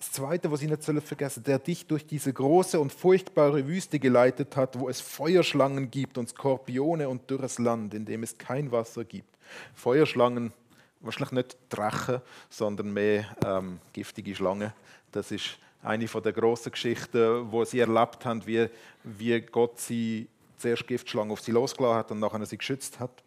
das 0.00 0.12
Zweite, 0.12 0.50
was 0.50 0.60
Sie 0.60 0.66
nicht 0.66 0.82
vergessen 0.82 1.44
der 1.44 1.58
dich 1.58 1.86
durch 1.86 2.06
diese 2.06 2.32
große 2.32 2.80
und 2.80 2.90
furchtbare 2.90 3.66
Wüste 3.66 3.98
geleitet 3.98 4.56
hat, 4.56 4.78
wo 4.78 4.88
es 4.88 5.00
Feuerschlangen 5.00 5.90
gibt 5.90 6.16
und 6.16 6.30
Skorpione 6.30 7.06
und 7.06 7.28
dürres 7.28 7.58
Land, 7.58 7.92
in 7.92 8.06
dem 8.06 8.22
es 8.22 8.36
kein 8.38 8.72
Wasser 8.72 9.04
gibt. 9.04 9.28
Feuerschlangen, 9.74 10.54
wahrscheinlich 11.00 11.32
nicht 11.32 11.56
Drachen, 11.68 12.22
sondern 12.48 12.94
mehr 12.94 13.26
ähm, 13.44 13.78
giftige 13.92 14.34
Schlangen. 14.34 14.72
Das 15.12 15.30
ist 15.30 15.58
eine 15.82 16.08
von 16.08 16.22
der 16.22 16.32
großen 16.32 16.72
Geschichten, 16.72 17.52
wo 17.52 17.64
sie 17.66 17.80
erlebt 17.80 18.24
haben, 18.24 18.46
wie, 18.46 18.70
wie 19.04 19.38
Gott 19.42 19.78
sie 19.78 20.28
zuerst 20.56 20.86
Giftschlangen 20.86 21.30
auf 21.30 21.42
sie 21.42 21.52
losgelassen 21.52 21.98
hat 21.98 22.10
und 22.10 22.20
nachher 22.20 22.44
sie 22.46 22.56
geschützt 22.56 22.98
hat. 23.00 23.22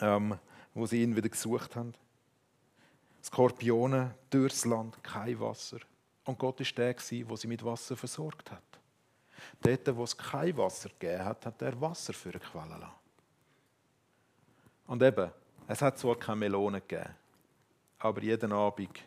Ähm, 0.00 0.38
wo 0.74 0.86
sie 0.86 1.02
ihn 1.02 1.16
wieder 1.16 1.28
gesucht 1.28 1.76
haben. 1.76 1.92
Skorpione 3.22 4.14
durchs 4.30 4.64
Land, 4.64 5.02
kein 5.02 5.38
Wasser. 5.40 5.78
Und 6.24 6.38
Gott 6.38 6.60
ist 6.60 6.76
der, 6.76 6.94
der 6.94 7.36
sie 7.36 7.46
mit 7.46 7.64
Wasser 7.64 7.96
versorgt 7.96 8.50
hat. 8.50 8.62
Dort, 9.62 9.96
wo 9.96 10.04
es 10.04 10.16
kein 10.16 10.56
Wasser 10.56 10.88
gegeben 10.90 11.24
hat, 11.24 11.44
hat 11.46 11.62
er 11.62 11.80
Wasser 11.80 12.12
für 12.12 12.30
eine 12.30 12.40
Quelle 12.40 12.78
lassen. 12.78 12.94
Und 14.86 15.02
eben, 15.02 15.30
es 15.66 15.82
hat 15.82 15.98
zwar 15.98 16.16
keine 16.16 16.36
Melonen 16.36 16.82
gegeben, 16.86 17.14
aber 17.98 18.22
jeden 18.22 18.52
Abend 18.52 18.98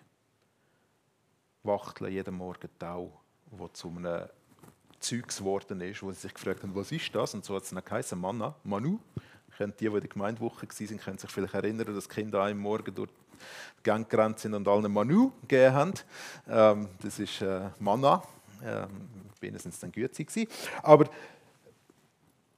Wachteln, 1.64 2.12
jeden 2.12 2.36
Morgen 2.36 2.70
Tau, 2.78 3.12
wo 3.52 3.68
zu 3.70 3.90
einem 3.90 4.28
Zeugs 5.00 5.38
geworden 5.38 5.82
ist, 5.82 6.02
wo 6.02 6.12
sie 6.12 6.22
sich 6.22 6.34
gefragt 6.34 6.64
haben, 6.64 6.76
was 6.76 6.92
ist 6.92 7.14
das? 7.14 7.34
Und 7.34 7.44
so 7.44 7.56
hat 7.56 7.64
es 7.64 7.70
dann 7.70 7.84
geheißen, 7.84 8.20
Manna, 8.20 8.56
Manu. 8.64 9.00
Die, 9.72 9.78
die 9.78 9.86
in 9.86 9.94
der 9.94 10.10
Gemeindewoche 10.10 10.68
waren, 10.68 10.98
können 11.00 11.18
sich 11.18 11.32
vielleicht 11.32 11.54
erinnern, 11.54 11.94
dass 11.94 12.10
Kinder 12.10 12.44
einem 12.44 12.60
Morgen 12.60 12.94
durch 12.94 13.10
die 13.80 13.84
Gang 13.84 14.10
gerannt 14.10 14.40
sind 14.40 14.54
und 14.54 14.68
allen 14.68 14.92
Manu 14.92 15.32
gegeben 15.42 15.74
haben. 15.74 15.94
Ähm, 16.48 16.90
das 17.02 17.20
ist 17.20 17.42
äh, 17.42 17.70
Manna. 17.80 18.24
Ähm, 18.64 18.88
es 19.42 19.80
dann 19.80 19.92
Güte 19.92 20.24
gewesen. 20.24 20.48
Aber 20.82 21.10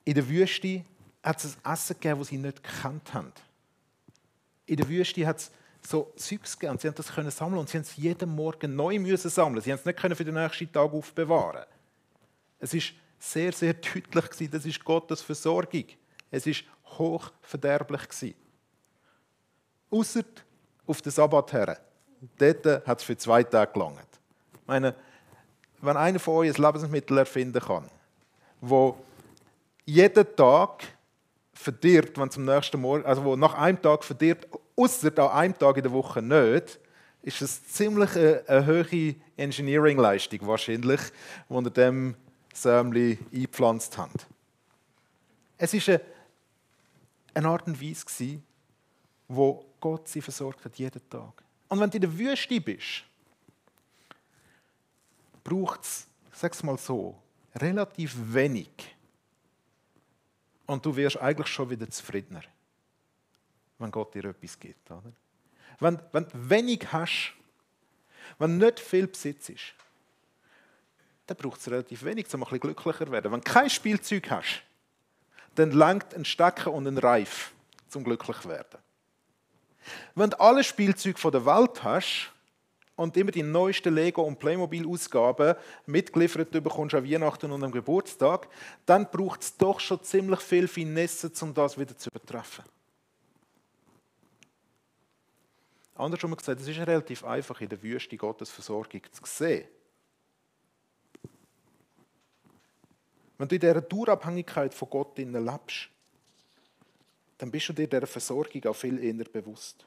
in 0.04 0.14
der 0.14 0.30
Wüste 0.30 0.86
hat 1.24 1.44
es 1.44 1.58
ein 1.64 1.74
Essen 1.74 1.96
gegeben, 1.96 2.20
das 2.20 2.28
sie 2.28 2.38
nicht 2.38 2.64
gekannt 2.64 3.14
haben. 3.14 3.32
In 4.68 4.78
der 4.78 4.88
Wüste 4.88 5.26
hat 5.26 5.38
es 5.38 5.52
so 5.82 6.14
Zeugs 6.16 6.58
gegeben. 6.58 6.78
Sie 6.80 6.88
haben 6.88 6.96
das 6.96 7.12
können 7.12 7.32
sammeln 7.32 7.60
und 7.60 7.70
sie 7.70 7.78
haben 7.78 7.84
es 7.84 7.96
jeden 7.96 8.36
Morgen 8.36 8.76
neu 8.76 9.00
müssen 9.00 9.30
sammeln. 9.30 9.62
Sie 9.62 9.72
haben 9.72 9.80
es 9.80 9.86
nicht 9.86 10.00
können 10.00 10.16
für 10.16 10.26
den 10.26 10.36
nächsten 10.36 10.72
Tag 10.72 10.94
aufbewahren. 10.94 11.66
Es 12.60 12.74
ist 12.74 12.94
sehr, 13.20 13.52
sehr 13.52 13.74
deutlich 13.74 14.50
das 14.50 14.66
ist 14.66 14.84
Gottes 14.84 15.22
Versorgung. 15.22 15.86
Es 16.32 16.46
ist 16.46 16.64
hochverderblich 16.86 18.08
gewesen. 18.10 18.36
Ausser 19.92 20.24
auf 20.86 21.02
den 21.02 21.12
Sabbat 21.12 21.54
her. 21.54 21.80
Dort 22.38 22.88
hat 22.88 23.00
es 23.00 23.04
für 23.04 23.18
zwei 23.18 23.44
Tage 23.44 23.74
gelangt. 23.74 24.08
Ich 24.54 24.68
meine, 24.68 24.96
wenn 25.82 25.98
einer 25.98 26.20
von 26.20 26.36
euch 26.36 26.56
ein 26.56 26.64
Lebensmittel 26.64 27.18
erfinden 27.18 27.62
kann, 27.62 27.90
wo 28.62 28.98
jeden 29.86 30.36
Tag 30.36 30.84
verdirbt, 31.54 32.18
wenn 32.18 32.32
zum 32.32 32.46
nächsten 32.46 32.80
Morgen, 32.82 33.06
also 33.06 33.24
wo 33.24 33.36
nach 33.36 33.54
einem 33.56 33.82
Tag 33.82 34.04
verdirbt, 34.04 34.48
außer 34.76 35.12
an 35.20 35.30
einem 35.30 35.58
Tag 35.58 35.78
in 35.78 35.84
der 35.84 35.92
Woche 35.92 36.22
nicht, 36.22 36.80
ist 37.22 37.42
das 37.42 37.68
ziemlich 37.68 38.16
eine, 38.16 38.44
eine 38.48 38.68
hohe 38.68 39.16
Engineering-Leistung 39.38 40.40
wahrscheinlich, 40.48 41.02
die 41.50 41.54
unter 41.54 41.72
dem 41.72 42.16
Sämli 42.54 43.18
eingepflanzt 43.34 43.98
haben. 43.98 44.14
Es 45.58 45.74
ist 45.74 45.90
eine 45.90 46.02
eine 47.36 47.48
Art 47.48 47.68
und 47.68 47.82
Weise, 47.82 48.42
wo 49.28 49.66
Gott 49.80 50.08
sie 50.08 50.22
versorgt 50.22 50.66
hat, 50.66 50.76
jeden 50.78 51.10
Tag. 51.10 51.44
Und 51.68 51.80
wenn 51.80 51.90
du 51.90 51.98
in 51.98 52.02
der 52.02 52.18
Wüste 52.18 52.62
bist, 52.62 53.04
braucht 55.44 55.84
es, 55.84 56.08
sag 56.32 56.64
mal 56.64 56.78
so, 56.78 57.22
relativ 57.56 58.16
wenig. 58.18 58.70
Und 60.66 60.86
du 60.86 60.96
wirst 60.96 61.18
eigentlich 61.18 61.48
schon 61.48 61.70
wieder 61.70 61.90
zufriedener, 61.90 62.44
wenn 63.78 63.92
Gott 63.92 64.14
dir 64.16 64.26
etwas 64.26 64.60
gibt. 64.60 64.90
Oder? 64.90 65.12
Wenn, 65.80 66.00
wenn 66.12 66.24
du 66.28 66.50
wenig 66.50 66.92
hast, 66.92 67.34
wenn 68.40 68.58
nicht 68.58 68.80
viel 68.80 69.08
Besitz 69.08 69.50
ist, 69.50 69.74
dann 71.28 71.38
braucht 71.38 71.60
es 71.60 71.68
relativ 71.68 72.04
wenig, 72.04 72.32
um 72.34 72.42
ein 72.42 72.44
bisschen 72.46 72.60
glücklicher 72.60 73.06
zu 73.06 73.12
werden. 73.12 73.32
Wenn 73.32 73.42
du 73.42 73.52
kein 73.52 73.70
Spielzeug 73.70 74.30
hast, 74.30 74.64
dann 75.56 75.72
langt 75.72 76.14
ein 76.14 76.26
Stecker 76.26 76.72
und 76.72 76.88
ein 76.88 76.98
Reif 76.98 77.52
zum 77.88 78.04
glücklich 78.04 78.46
werden. 78.46 78.80
Wenn 80.16 80.30
du 80.30 80.40
alle 80.40 80.64
Spielzeuge 80.64 81.32
der 81.32 81.46
Welt 81.46 81.84
hast 81.84 82.32
und 82.96 83.16
immer 83.18 83.32
die 83.32 83.44
neuesten 83.44 83.94
Lego- 83.94 84.24
und 84.24 84.40
Playmobil-Ausgaben 84.40 85.56
mitgeliefert 85.86 86.52
bekommst 86.52 86.96
an 86.96 87.10
Weihnachten 87.10 87.52
und 87.52 87.64
am 87.64 87.72
Geburtstag, 87.72 88.48
dann 88.86 89.10
braucht 89.10 89.42
es 89.42 89.58
doch 89.58 89.80
schon 89.80 90.02
ziemlich 90.04 90.40
viel 90.40 90.68
Finesse, 90.68 91.32
um 91.42 91.54
das 91.54 91.78
wieder 91.78 91.96
zu 91.98 92.10
übertreffen. 92.10 92.66
Anders 95.96 96.22
haben 96.24 96.32
wir 96.32 96.38
gesagt, 96.38 96.60
es 96.60 96.68
ist 96.68 96.78
relativ 96.80 97.24
einfach, 97.24 97.62
in 97.62 97.70
der 97.70 97.82
Wüste 97.82 98.18
Gottes 98.18 98.50
Versorgung 98.50 99.02
zu 99.12 99.22
sehen. 99.24 99.66
Wenn 103.38 103.48
du 103.48 103.56
in 103.56 103.62
dieser 103.62 103.82
Dauerabhängigkeit 103.82 104.74
von 104.74 104.90
Gott 104.90 105.18
lebst, 105.18 105.90
dann 107.38 107.52
bist 107.52 107.70
du 107.70 107.74
dir 107.74 107.88
dieser 107.88 108.08
Versorgung 108.08 108.66
auch 108.66 108.76
viel 108.76 109.04
eher 109.04 109.26
bewusst. 109.26 109.86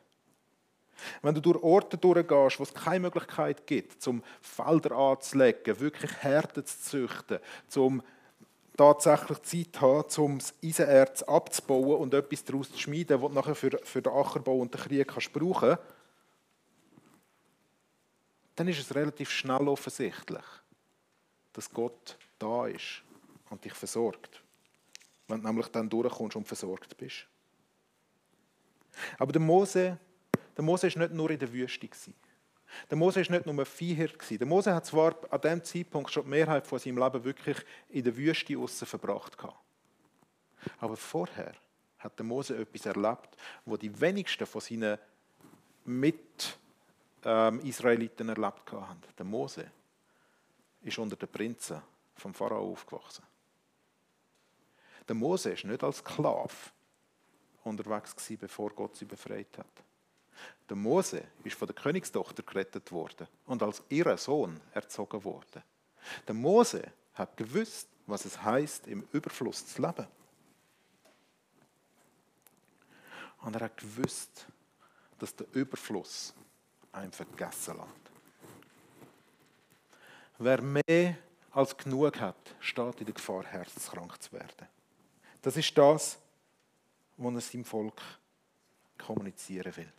Wenn 1.23 1.35
du 1.35 1.41
durch 1.41 1.63
Orte 1.63 1.97
durchgehst, 1.97 2.59
wo 2.59 2.65
es 2.65 2.75
keine 2.75 3.01
Möglichkeit 3.01 3.67
gibt, 3.67 4.03
zum 4.03 4.23
Felder 4.41 4.93
anzulegen, 4.93 5.81
wirklich 5.81 6.11
Härte 6.21 6.65
zu 6.65 6.81
züchten, 6.81 7.39
zum 7.69 8.03
tatsächlich 8.77 9.43
Zeit 9.43 9.75
zu 9.75 9.81
haben, 9.81 10.25
um 10.25 10.39
das 10.39 10.55
Eisenerz 10.63 11.23
abzubauen 11.23 12.01
und 12.01 12.15
etwas 12.15 12.45
daraus 12.45 12.71
zu 12.71 12.79
schmieden, 12.79 13.23
was 13.23 13.29
du 13.29 13.35
nachher 13.35 13.55
für, 13.55 13.79
für 13.83 14.03
den 14.03 14.13
Ackerbau 14.13 14.59
und 14.59 14.75
den 14.75 14.81
Krieg 14.81 15.09
kannst 15.09 15.33
brauchen 15.33 15.71
kannst, 15.71 15.83
dann 18.57 18.69
ist 18.69 18.81
es 18.81 18.95
relativ 18.95 19.31
schnell 19.31 19.69
offensichtlich, 19.69 20.45
dass 21.53 21.73
Gott 21.73 22.19
da 22.39 22.67
ist 22.67 23.03
und 23.51 23.65
dich 23.65 23.75
versorgt. 23.75 24.43
Wenn 25.27 25.43
du 25.43 25.47
nämlich 25.47 25.69
dann 25.69 25.89
durchkommst 25.89 26.37
und 26.37 26.47
versorgt 26.47 26.97
bist. 26.97 27.27
Aber 29.19 29.33
der 29.33 29.41
Mose, 29.41 29.99
der 30.57 30.65
Mose 30.65 30.89
ist 30.89 30.97
nicht 30.97 31.13
nur 31.13 31.31
in 31.31 31.39
der 31.39 31.53
Wüste. 31.53 31.89
Der 32.91 32.97
Mose 32.97 33.21
ist 33.21 33.31
nicht 33.31 33.47
nur 33.47 33.55
ein 33.55 33.67
Viehhirt. 33.67 34.19
Der 34.31 34.47
Mose 34.47 34.75
hat 34.75 34.87
zwar 34.87 35.15
an 35.31 35.41
diesem 35.41 35.65
Zeitpunkt 35.65 36.11
schon 36.11 36.25
die 36.25 36.31
Mehrheit 36.31 36.67
von 36.67 36.79
seinem 36.79 36.99
Leben 36.99 37.25
wirklich 37.25 37.59
in 37.89 38.05
der 38.05 38.17
Wüste 38.17 38.59
außen 38.59 38.87
verbracht. 38.87 39.37
Aber 40.79 40.97
vorher 40.97 41.55
hat 41.99 42.19
der 42.19 42.27
Mose 42.27 42.57
etwas 42.57 42.87
erlebt, 42.87 43.37
wo 43.65 43.77
die 43.77 44.01
wenigsten 44.01 44.47
von 44.47 44.61
seinen 44.61 44.99
Mit-Israeliten 45.85 48.29
erlebt 48.29 48.73
haben. 48.73 49.01
Der 49.17 49.25
Mose 49.25 49.71
ist 50.83 50.99
unter 50.99 51.17
den 51.17 51.29
Prinzen 51.29 51.81
vom 52.15 52.35
Pharao 52.35 52.73
aufgewachsen. 52.73 53.25
Der 55.09 55.15
Mose 55.15 55.53
ist 55.53 55.65
nicht 55.65 55.83
als 55.83 55.99
Sklave 55.99 56.53
unterwegs 57.65 58.15
gewesen, 58.15 58.39
bevor 58.39 58.71
Gott 58.71 58.97
sie 58.97 59.05
befreit 59.05 59.57
hat. 59.57 59.67
Der 60.69 60.77
Mose 60.77 61.25
ist 61.45 61.57
von 61.57 61.67
der 61.67 61.75
Königstochter 61.75 62.43
gerettet 62.43 62.93
worden 62.93 63.27
und 63.47 63.63
als 63.63 63.83
ihrer 63.89 64.17
Sohn 64.17 64.61
erzogen 64.73 65.25
worden. 65.25 65.63
Der 66.27 66.35
Mose 66.35 66.93
hat 67.15 67.37
gewusst, 67.37 67.89
was 68.07 68.25
es 68.25 68.41
heißt, 68.43 68.87
im 68.87 69.07
Überfluss 69.13 69.67
zu 69.67 69.83
leben. 69.83 70.07
Und 73.41 73.57
er 73.57 73.63
hat 73.63 73.77
gewusst, 73.77 74.47
dass 75.19 75.35
der 75.35 75.47
Überfluss 75.53 76.35
einem 76.93 77.13
vergessen 77.13 77.77
lässt. 77.77 77.89
Wer 80.39 80.63
mehr 80.63 81.17
als 81.51 81.77
genug 81.77 82.21
hat, 82.21 82.55
steht 82.61 83.01
in 83.01 83.07
der 83.07 83.15
Gefahr, 83.15 83.45
herzkrank 83.45 84.23
zu 84.23 84.33
werden. 84.33 84.69
Das 85.43 85.57
ist 85.57 85.77
das, 85.77 86.19
was 87.17 87.35
er 87.35 87.41
seinem 87.41 87.65
Volk 87.65 88.01
kommunizieren 88.99 89.77
will. 89.77 89.93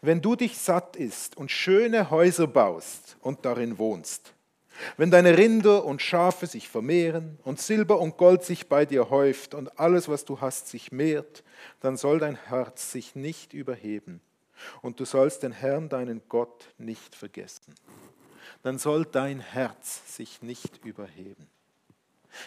Wenn 0.00 0.20
du 0.20 0.36
dich 0.36 0.58
satt 0.58 0.96
isst 0.96 1.36
und 1.36 1.50
schöne 1.50 2.10
Häuser 2.10 2.46
baust 2.46 3.16
und 3.20 3.44
darin 3.44 3.78
wohnst, 3.78 4.34
wenn 4.96 5.10
deine 5.10 5.36
Rinder 5.36 5.84
und 5.84 6.02
Schafe 6.02 6.46
sich 6.46 6.68
vermehren 6.68 7.38
und 7.44 7.60
Silber 7.60 7.98
und 7.98 8.16
Gold 8.16 8.44
sich 8.44 8.68
bei 8.68 8.86
dir 8.86 9.10
häuft 9.10 9.54
und 9.54 9.78
alles, 9.78 10.08
was 10.08 10.24
du 10.24 10.40
hast, 10.40 10.68
sich 10.68 10.92
mehrt, 10.92 11.42
dann 11.80 11.96
soll 11.96 12.18
dein 12.20 12.36
Herz 12.36 12.92
sich 12.92 13.16
nicht 13.16 13.52
überheben 13.52 14.20
und 14.82 15.00
du 15.00 15.04
sollst 15.04 15.42
den 15.42 15.52
Herrn, 15.52 15.88
deinen 15.88 16.22
Gott, 16.28 16.72
nicht 16.78 17.14
vergessen. 17.14 17.74
Dann 18.62 18.78
soll 18.78 19.04
dein 19.04 19.40
Herz 19.40 20.16
sich 20.16 20.42
nicht 20.42 20.84
überheben. 20.84 21.48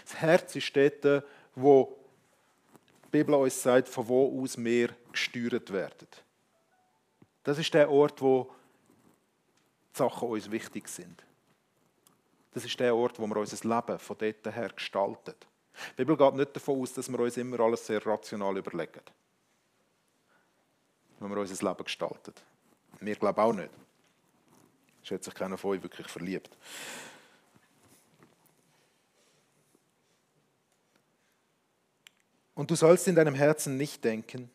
Das 0.03 0.15
Herz 0.15 0.55
ist 0.55 0.75
dort, 0.75 1.23
wo 1.55 1.97
die 3.05 3.17
Bibel 3.17 3.35
uns 3.35 3.61
sagt, 3.61 3.89
von 3.89 4.07
wo 4.07 4.41
aus 4.41 4.57
wir 4.57 4.95
gesteuert 5.11 5.71
werden. 5.71 6.07
Das 7.43 7.57
ist 7.57 7.73
der 7.73 7.89
Ort, 7.89 8.21
wo 8.21 8.49
die 9.93 9.97
Sachen 9.97 10.29
uns 10.29 10.49
wichtig 10.49 10.87
sind. 10.87 11.23
Das 12.53 12.65
ist 12.65 12.79
der 12.79 12.95
Ort, 12.95 13.19
wo 13.19 13.27
wir 13.27 13.37
unser 13.37 13.67
Leben 13.67 13.99
von 13.99 14.17
dort 14.17 14.55
her 14.55 14.69
gestalten. 14.69 15.35
Die 15.97 16.03
Bibel 16.03 16.17
geht 16.17 16.35
nicht 16.35 16.55
davon 16.55 16.81
aus, 16.81 16.93
dass 16.93 17.09
wir 17.09 17.19
uns 17.19 17.37
immer 17.37 17.59
alles 17.61 17.85
sehr 17.85 18.05
rational 18.05 18.57
überlegen. 18.57 19.01
Wenn 21.19 21.29
wir 21.29 21.37
unser 21.37 21.67
Leben 21.67 21.83
gestalten. 21.83 22.33
Wir 22.99 23.15
glauben 23.15 23.39
auch 23.39 23.53
nicht. 23.53 23.69
Es 25.03 25.11
hat 25.11 25.23
sich 25.23 25.33
keiner 25.33 25.57
von 25.57 25.71
euch 25.71 25.83
wirklich 25.83 26.07
verliebt. 26.07 26.55
Und 32.61 32.69
du 32.69 32.75
sollst 32.75 33.07
in 33.07 33.15
deinem 33.15 33.33
Herzen 33.33 33.75
nicht 33.75 34.03
denken, 34.03 34.47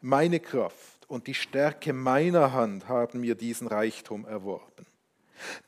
meine 0.00 0.40
Kraft 0.40 1.06
und 1.06 1.28
die 1.28 1.34
Stärke 1.34 1.92
meiner 1.92 2.52
Hand 2.52 2.88
haben 2.88 3.20
mir 3.20 3.36
diesen 3.36 3.68
Reichtum 3.68 4.26
erworben. 4.26 4.86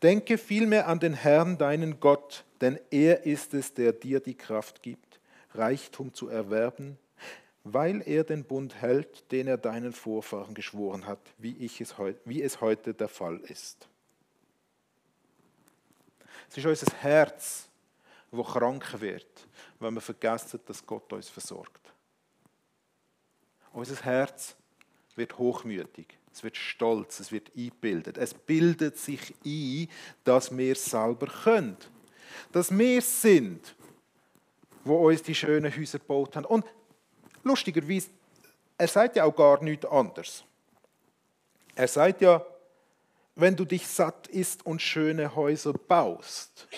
Denke 0.03 0.37
vielmehr 0.37 0.88
an 0.88 0.99
den 0.99 1.14
Herrn, 1.14 1.59
deinen 1.59 2.01
Gott, 2.01 2.45
denn 2.61 2.81
er 2.90 3.25
ist 3.25 3.55
es, 3.55 3.73
der 3.73 3.92
dir 3.92 4.18
die 4.18 4.35
Kraft 4.35 4.83
gibt, 4.83 5.21
Reichtum 5.55 6.12
zu 6.12 6.29
erwerben, 6.29 6.99
weil 7.62 8.03
er 8.05 8.25
den 8.25 8.42
Bund 8.42 8.75
hält, 8.83 9.31
den 9.31 9.47
er 9.47 9.57
deinen 9.57 9.92
Vorfahren 9.92 10.55
geschworen 10.55 11.07
hat, 11.07 11.21
wie, 11.38 11.57
ich 11.57 11.81
es, 11.81 11.95
wie 12.25 12.42
es 12.42 12.61
heute 12.61 12.95
der 12.95 13.07
Fall 13.07 13.37
ist. 13.45 13.87
Es 16.51 16.59
ist 16.59 16.66
unser 16.66 16.97
Herz, 16.97 17.70
wo 18.31 18.43
krank 18.43 19.01
wird, 19.01 19.49
wenn 19.79 19.95
wir 19.95 20.01
vergessen, 20.01 20.61
dass 20.66 20.85
Gott 20.85 21.12
uns 21.12 21.29
versorgt. 21.29 21.93
Unser 23.73 24.03
Herz 24.03 24.57
wird 25.16 25.37
hochmütig 25.38 26.21
es 26.33 26.45
wird 26.45 26.57
stolz, 26.57 27.21
es 27.21 27.33
wird 27.33 27.51
eingebildet. 27.57 28.16
Es 28.16 28.35
bildet 28.35 28.97
sich 28.99 29.35
ein, 29.45 29.88
dass 30.25 30.57
wir 30.57 30.75
selber 30.75 31.27
können. 31.27 31.77
Dass 32.53 32.77
wir 32.77 33.03
sind, 33.03 33.75
wo 34.85 35.09
uns 35.09 35.23
die 35.23 35.35
schönen 35.35 35.75
Häuser 35.75 35.99
gebaut 35.99 36.37
haben. 36.37 36.45
Und 36.45 36.64
lustigerweise, 37.43 38.11
er 38.79 38.88
sagt 38.88 39.16
ja 39.16 39.25
auch 39.25 39.35
gar 39.35 39.62
nichts 39.62 39.85
anderes. 39.87 40.45
Er 41.75 41.88
sagt 41.88 42.21
ja, 42.21 42.45
wenn 43.35 43.57
du 43.57 43.64
dich 43.64 43.87
satt 43.87 44.29
isst 44.29 44.64
und 44.64 44.81
schöne 44.81 45.35
Häuser 45.35 45.73
baust. 45.73 46.69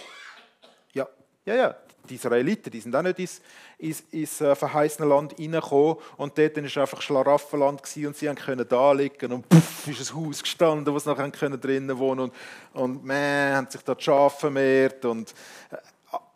Ja, 1.44 1.54
ja, 1.54 1.76
die 2.08 2.14
Israeliten, 2.14 2.70
die 2.70 2.80
sind 2.80 2.94
auch 2.94 3.02
nicht 3.02 3.18
ins, 3.18 3.40
ins, 3.78 4.00
ins 4.12 4.40
äh, 4.40 4.54
verheißene 4.54 5.08
Land 5.08 5.38
reingekommen 5.38 5.96
und 6.16 6.38
dort 6.38 6.56
war 6.56 6.64
es 6.64 6.78
einfach 6.78 7.02
Schlaraffenland 7.02 7.80
und 7.80 8.16
sie 8.16 8.26
können 8.34 8.66
da 8.68 8.92
liegen 8.92 9.32
und 9.32 9.48
puff, 9.48 9.88
ist 9.88 10.12
ein 10.12 10.16
Haus 10.16 10.42
gestanden, 10.42 10.92
wo 10.92 10.98
sie 10.98 11.08
nachher 11.08 11.30
können 11.30 11.60
drinnen 11.60 11.98
wohnen 11.98 12.20
und, 12.20 12.34
und 12.74 13.04
man, 13.04 13.56
haben 13.56 13.70
sich 13.70 13.82
da 13.82 13.94
die 13.94 14.04
Schafe 14.04 14.38
vermehrt 14.38 15.04
und 15.04 15.34
äh, 15.70 15.76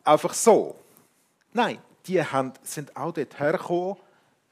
einfach 0.03 0.35
so. 0.35 0.77
Nein, 1.53 1.79
die 2.07 2.23
haben, 2.23 2.53
sind 2.63 2.97
auch 2.97 3.13
dort 3.13 3.39
hergekommen, 3.39 3.97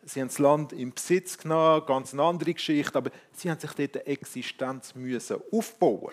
sie 0.05 0.21
haben 0.21 0.29
das 0.29 0.39
Land 0.39 0.73
in 0.73 0.93
Besitz 0.93 1.37
genommen, 1.37 1.85
ganz 1.87 2.13
eine 2.13 2.23
andere 2.23 2.55
Geschichte, 2.55 2.97
aber 2.97 3.11
sie 3.33 3.51
haben 3.51 3.59
sich 3.59 3.73
dort 3.73 3.97
eine 3.97 4.07
Existenz 4.07 4.95
müssen 4.95 5.41
aufbauen 5.51 6.13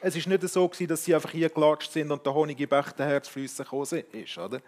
es 0.00 0.16
ist 0.16 0.26
nicht 0.26 0.42
so, 0.48 0.68
dass 0.68 1.04
sie 1.04 1.14
einfach 1.14 1.30
hier 1.30 1.48
gelatscht 1.48 1.92
sind 1.92 2.10
und 2.10 2.24
der 2.24 2.34
Honig 2.34 2.58
im 2.60 2.68
Bach 2.68 2.92
der 2.92 3.06
Herzflüsse 3.06 3.64
gekommen 3.64 4.04
ist. 4.12 4.38
Oder? 4.38 4.60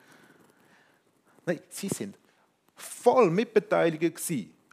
Nein, 1.45 1.61
sie 1.69 1.89
sind 1.89 2.17
voll 2.77 3.31
mitbeteiligt 3.31 4.23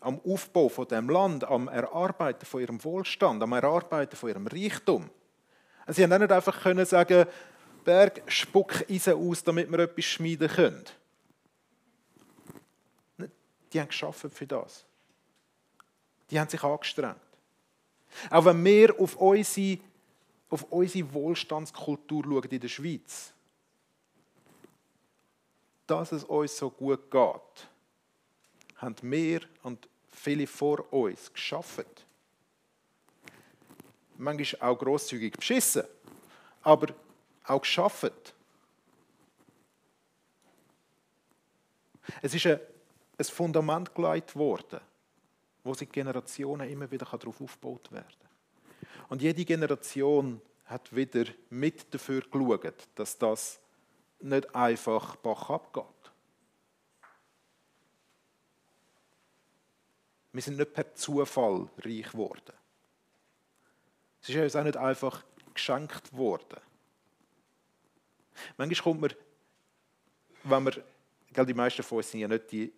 am 0.01 0.21
Aufbau 0.25 0.69
von 0.69 0.87
dem 0.87 1.09
Land, 1.09 1.43
am 1.43 1.67
Erarbeiten 1.67 2.45
von 2.45 2.61
ihrem 2.61 2.83
Wohlstand, 2.83 3.41
am 3.41 3.53
Erarbeiten 3.53 4.15
von 4.15 4.29
ihrem 4.29 4.45
Reichtum. 4.47 5.09
Sie 5.87 6.03
haben 6.03 6.19
nicht 6.19 6.31
einfach 6.31 6.61
können 6.61 6.85
sagen, 6.85 7.25
Berg, 7.83 8.21
spuck 8.27 8.89
Eisen 8.89 9.13
aus, 9.13 9.43
damit 9.43 9.71
wir 9.71 9.79
etwas 9.79 10.05
schmieden 10.05 10.47
können. 10.47 10.83
Die 13.71 13.79
haben 13.79 13.87
geschafft 13.87 14.27
für 14.31 14.47
das. 14.47 14.85
Die 16.29 16.39
haben 16.39 16.49
sich 16.49 16.63
angestrengt. 16.63 17.17
Auch 18.29 18.45
wenn 18.45 18.63
wir 18.63 18.99
auf 18.99 19.15
unsere 19.17 19.79
auf 20.55 20.71
unsere 20.71 21.13
Wohlstandskultur 21.13 22.23
schauen 22.23 22.49
in 22.49 22.59
der 22.61 22.69
Schweiz, 22.69 23.33
dass 25.85 26.13
es 26.13 26.23
uns 26.23 26.55
so 26.55 26.69
gut 26.69 27.11
geht, 27.11 27.67
haben 28.77 28.95
wir 29.01 29.41
und 29.63 29.89
viele 30.09 30.47
vor 30.47 30.93
uns 30.93 31.31
geschafft. 31.33 32.05
Manchmal 34.17 34.71
auch 34.71 34.79
grosszügig 34.79 35.35
beschissen, 35.35 35.83
aber 36.63 36.93
auch 37.43 37.59
geschafft. 37.59 38.33
Es 42.21 42.33
ist 42.33 42.45
ein, 42.45 42.61
Fundament 43.19 43.93
gelegt 43.93 44.37
worden, 44.37 44.79
wo 45.65 45.73
seit 45.73 45.91
Generationen 45.91 46.69
immer 46.69 46.89
wieder 46.89 47.05
darauf 47.05 47.41
aufgebaut 47.41 47.91
werden 47.91 48.07
kann. 48.07 48.24
Und 49.09 49.21
jede 49.21 49.45
Generation 49.45 50.41
hat 50.65 50.95
wieder 50.95 51.25
mit 51.49 51.93
dafür 51.93 52.21
geschaut, 52.21 52.87
dass 52.95 53.17
das 53.17 53.59
nicht 54.19 54.55
einfach 54.55 55.15
Bach 55.17 55.49
abgeht. 55.49 55.85
Wir 60.31 60.41
sind 60.41 60.57
nicht 60.57 60.73
per 60.73 60.93
Zufall 60.95 61.69
reich 61.77 62.11
geworden. 62.11 62.53
Es 64.21 64.29
ist 64.29 64.35
uns 64.35 64.55
auch 64.55 64.63
nicht 64.63 64.77
einfach 64.77 65.23
geschenkt 65.53 66.11
worden. 66.11 66.59
Manchmal 68.57 68.83
kommt 68.83 69.01
man, 69.01 69.13
wenn 70.43 70.65
wir, 70.65 71.45
die 71.45 71.53
meisten 71.53 71.83
von 71.83 71.99
uns 71.99 72.11
sind 72.11 72.21
ja 72.21 72.27
nicht 72.27 72.51
die 72.51 72.73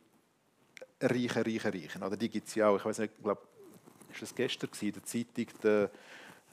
reichen, 1.01 1.41
reichen, 1.41 1.71
reichen, 1.71 2.03
oder 2.03 2.17
die 2.17 2.29
gibt 2.29 2.47
es 2.47 2.55
ja 2.55 2.69
auch, 2.69 2.77
ich 2.77 2.85
weiß 2.85 2.99
nicht, 2.99 3.13
ich 3.17 3.23
glaube, 3.23 3.41
ist 4.11 4.21
es 4.21 4.35
gestern 4.35 4.69
in 4.81 4.91
der 4.91 5.03
Zeitung, 5.03 5.45
der 5.63 5.89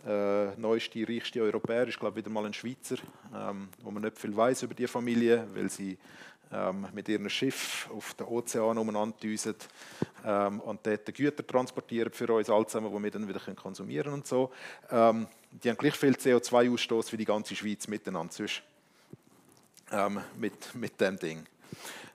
äh, 0.06 0.54
neueste, 0.56 1.08
reichste 1.08 1.40
Europäer 1.40 1.88
ist, 1.88 1.98
glaube 1.98 2.16
wieder 2.16 2.30
mal 2.30 2.44
ein 2.44 2.52
Schweizer, 2.54 2.96
ähm, 3.34 3.68
wo 3.82 3.90
man 3.90 4.02
nicht 4.02 4.18
viel 4.18 4.36
weiß 4.36 4.64
über 4.64 4.74
die 4.74 4.86
Familie, 4.86 5.46
weil 5.54 5.70
sie 5.70 5.96
ähm, 6.52 6.86
mit 6.92 7.08
ihrem 7.08 7.28
Schiff 7.28 7.88
auf 7.92 8.14
den 8.14 8.26
Ozean 8.26 8.78
umeinander 8.78 9.16
düsen 9.20 9.54
ähm, 10.24 10.60
und 10.60 10.86
dort 10.86 11.14
Güter 11.14 11.46
transportieren 11.46 12.12
für 12.12 12.32
uns 12.32 12.50
alle 12.50 12.66
zusammen, 12.66 12.94
die 12.94 13.02
wir 13.02 13.10
dann 13.10 13.28
wieder 13.28 13.40
konsumieren 13.54 14.04
können 14.04 14.16
und 14.16 14.26
so. 14.26 14.52
Ähm, 14.90 15.26
die 15.50 15.70
haben 15.70 15.76
gleich 15.76 15.94
viel 15.94 16.12
CO2-Ausstoß 16.12 17.12
wie 17.12 17.16
die 17.16 17.24
ganze 17.24 17.56
Schweiz 17.56 17.88
miteinander 17.88 18.32
sonst, 18.32 18.62
ähm, 19.90 20.20
mit, 20.36 20.74
mit 20.74 21.00
dem 21.00 21.18
Ding, 21.18 21.46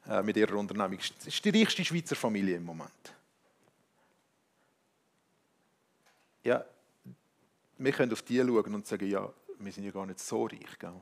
äh, 0.08 0.22
mit 0.22 0.38
ihrer 0.38 0.56
Unternehmung. 0.56 1.00
Das 1.18 1.28
ist 1.28 1.44
die 1.44 1.50
reichste 1.50 1.84
Schweizer 1.84 2.16
Familie 2.16 2.58
im 2.58 2.66
Moment. 2.66 2.92
Ja, 6.44 6.64
wir 7.78 7.92
können 7.92 8.12
auf 8.12 8.22
die 8.22 8.40
schauen 8.40 8.76
und 8.76 8.88
sagen, 8.88 9.10
ja, 9.10 9.32
wir 9.60 9.72
sind 9.72 9.84
ja 9.84 9.92
gar 9.92 10.06
nicht 10.06 10.20
so 10.20 10.46
reich. 10.46 10.80
Gell? 10.80 10.94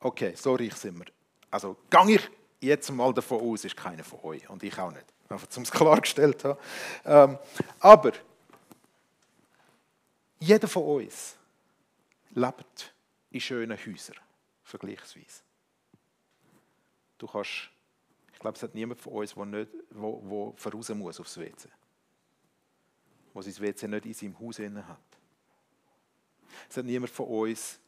Okay, 0.00 0.34
so 0.36 0.54
reich 0.54 0.74
sind 0.74 0.98
wir. 0.98 1.06
Also 1.50 1.76
gehe 1.90 2.16
ich 2.16 2.30
jetzt 2.60 2.90
mal 2.90 3.12
davon 3.12 3.40
aus, 3.40 3.64
ist 3.64 3.76
keiner 3.76 4.04
von 4.04 4.20
euch 4.22 4.48
und 4.48 4.62
ich 4.62 4.78
auch 4.78 4.92
nicht. 4.92 5.06
Einfach, 5.28 5.48
um 5.56 5.62
es 5.62 5.70
klargestellt 5.70 6.44
haben. 6.44 6.58
Ähm, 7.04 7.38
aber 7.80 8.12
jeder 10.40 10.68
von 10.68 10.84
uns 10.84 11.36
lebt 12.34 12.94
in 13.30 13.40
schönen 13.40 13.76
Häusern, 13.76 14.16
vergleichsweise. 14.62 15.42
Du 17.18 17.26
kannst, 17.26 17.70
ich 18.32 18.38
glaube, 18.38 18.56
es 18.56 18.62
hat 18.62 18.74
niemand 18.74 19.00
von 19.00 19.14
uns, 19.14 19.34
der, 19.34 19.44
nicht, 19.46 19.70
wo, 19.90 20.22
wo 20.24 20.54
voraus 20.56 20.88
muss 20.90 21.18
aufs 21.20 21.36
WC. 21.38 21.68
Der 23.34 23.42
sein 23.42 23.60
WC 23.60 23.88
nicht 23.88 24.06
in 24.06 24.14
seinem 24.14 24.40
Haus 24.40 24.58
hat. 24.58 24.98
Es 26.68 26.76
hat 26.76 26.84
niemand 26.84 27.10
von 27.10 27.26
uns, 27.26 27.78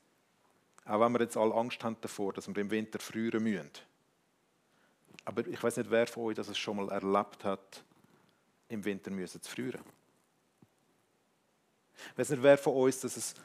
auch 0.85 1.00
wenn 1.00 1.12
wir 1.12 1.20
jetzt 1.20 1.37
alle 1.37 1.55
Angst 1.55 1.83
haben 1.83 1.96
davor, 2.00 2.33
dass 2.33 2.48
wir 2.48 2.57
im 2.57 2.70
Winter 2.70 2.98
frieren 2.98 3.42
müssen. 3.42 3.70
Aber 5.24 5.46
ich 5.46 5.62
weiß 5.62 5.76
nicht, 5.76 5.90
wer 5.90 6.07
von 6.07 6.24
euch 6.24 6.37
das 6.37 6.57
schon 6.57 6.76
mal 6.76 6.88
erlebt 6.90 7.44
hat, 7.44 7.85
im 8.68 8.85
Winter 8.85 9.11
müssen 9.11 9.42
zu 9.42 9.50
frieren. 9.50 9.83
Ich 12.12 12.18
weiß 12.18 12.31
nicht, 12.31 12.42
wer 12.42 12.57
von 12.57 12.74
uns 12.74 13.00
das 13.00 13.16
ist, 13.16 13.40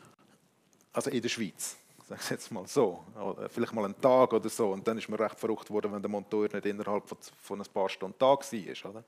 also 0.94 1.10
in 1.10 1.22
der 1.22 1.30
Schweiz, 1.30 1.76
sage 2.08 2.22
ich 2.24 2.30
jetzt 2.30 2.52
mal 2.52 2.66
so, 2.68 3.04
vielleicht 3.50 3.74
mal 3.74 3.86
einen 3.86 4.00
Tag 4.00 4.32
oder 4.32 4.48
so, 4.48 4.72
und 4.72 4.88
dann 4.88 4.98
ist 4.98 5.10
man 5.10 5.20
recht 5.20 5.40
verrückt 5.40 5.70
worden, 5.70 5.92
wenn 5.92 6.02
der 6.02 6.10
Monteur 6.10 6.48
nicht 6.54 6.66
innerhalb 6.66 7.04
von 7.42 7.60
ein 7.60 7.74
paar 7.74 7.90
Stunden 7.90 8.16
da 8.18 8.28
war. 8.28 8.90
Oder? 8.92 9.04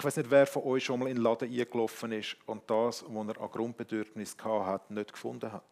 Ich 0.00 0.04
weiß 0.06 0.16
nicht, 0.16 0.30
wer 0.30 0.46
von 0.46 0.62
euch 0.62 0.82
schon 0.82 0.98
mal 0.98 1.10
in 1.10 1.16
den 1.16 1.22
Laden 1.22 1.46
eingelaufen 1.46 2.12
ist 2.12 2.34
und 2.46 2.62
das, 2.70 3.04
was 3.06 3.28
er 3.28 3.38
an 3.42 3.50
Grundbedürfnis 3.50 4.34
hat, 4.42 4.90
nicht 4.90 5.12
gefunden 5.12 5.52
hat. 5.52 5.62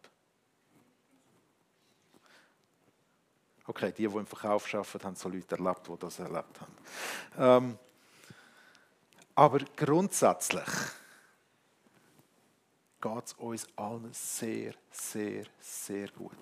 Okay, 3.65 3.91
die, 3.91 4.07
die 4.07 4.15
im 4.15 4.27
Verkauf 4.27 4.71
arbeiten, 4.71 5.03
haben 5.03 5.15
so 5.15 5.29
Leute 5.29 5.55
erlebt, 5.57 5.87
die 5.87 5.97
das 5.97 6.19
erlebt 6.19 6.61
haben. 6.61 6.75
Ähm, 7.39 7.79
aber 9.33 9.61
grundsätzlich 9.75 10.69
geht 13.01 13.25
es 13.25 13.33
uns 13.33 13.67
allen 13.75 14.13
sehr, 14.13 14.75
sehr, 14.91 15.45
sehr 15.59 16.07
gut. 16.09 16.33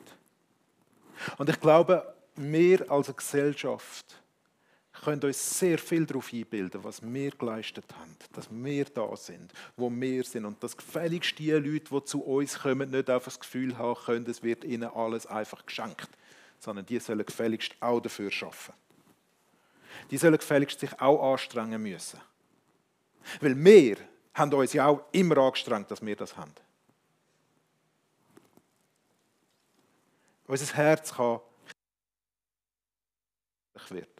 Und 1.37 1.47
ich 1.47 1.59
glaube, 1.61 2.13
wir 2.35 2.91
als 2.91 3.15
Gesellschaft 3.15 4.21
können 5.03 5.21
uns 5.23 5.59
sehr 5.59 5.77
viel 5.77 6.05
darauf 6.05 6.31
einbilden, 6.31 6.83
was 6.83 7.01
wir 7.01 7.31
geleistet 7.31 7.85
haben, 7.97 8.15
dass 8.33 8.47
wir 8.49 8.85
da 8.85 9.15
sind, 9.15 9.51
wo 9.75 9.89
wir 9.89 10.23
sind 10.23 10.45
und 10.45 10.61
dass 10.63 10.77
gefälligst 10.77 11.37
die 11.39 11.51
Leute, 11.51 11.89
die 11.91 12.03
zu 12.05 12.23
uns 12.23 12.59
kommen, 12.59 12.91
nicht 12.91 13.09
einfach 13.09 13.31
das 13.31 13.39
Gefühl 13.39 13.77
haben 13.77 13.99
können, 14.05 14.29
es 14.29 14.43
wird 14.43 14.63
ihnen 14.63 14.89
alles 14.89 15.25
einfach 15.27 15.65
geschenkt, 15.65 16.09
sondern 16.59 16.85
die 16.85 16.99
sollen 16.99 17.25
gefälligst 17.25 17.75
auch 17.79 17.99
dafür 17.99 18.31
arbeiten. 18.41 18.73
Die 20.11 20.17
sollen 20.17 20.37
gefälligst 20.37 20.79
sich 20.79 20.99
auch 21.01 21.33
anstrengen 21.33 21.81
müssen. 21.81 22.19
Weil 23.41 23.55
wir 23.63 23.97
haben 24.33 24.53
uns 24.53 24.73
ja 24.73 24.87
auch 24.87 25.01
immer 25.11 25.37
angestrengt, 25.37 25.91
dass 25.91 26.05
wir 26.05 26.15
das 26.15 26.37
haben. 26.37 26.53
Unser 30.47 30.73
Herz 30.75 31.13
kann 31.13 31.41
wird. 33.89 34.16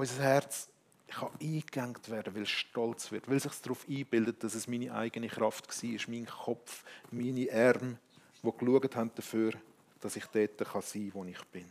Unser 0.00 0.22
Herz 0.22 0.70
kann 1.08 1.28
eingegangen 1.42 1.98
werden, 2.06 2.34
weil 2.34 2.44
es 2.44 2.48
stolz 2.48 3.12
wird, 3.12 3.28
weil 3.28 3.36
es 3.36 3.42
sich 3.42 3.52
darauf 3.60 3.86
einbildet, 3.86 4.42
dass 4.42 4.54
es 4.54 4.66
meine 4.66 4.94
eigene 4.94 5.28
Kraft 5.28 5.68
war, 5.68 6.00
mein 6.08 6.24
Kopf, 6.24 6.84
meine 7.10 7.52
Arme, 7.52 7.98
die 8.42 8.50
geschaut 8.50 8.96
haben 8.96 9.10
dafür, 9.14 9.52
dass 10.00 10.16
ich 10.16 10.24
dort 10.24 10.58
sein 10.58 11.10
kann, 11.10 11.12
wo 11.12 11.24
ich 11.24 11.44
bin. 11.52 11.70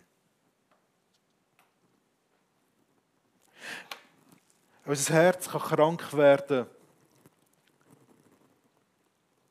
Unser 4.85 5.13
Herz 5.15 5.49
kann 5.49 5.61
krank 5.61 6.13
werden 6.13 6.67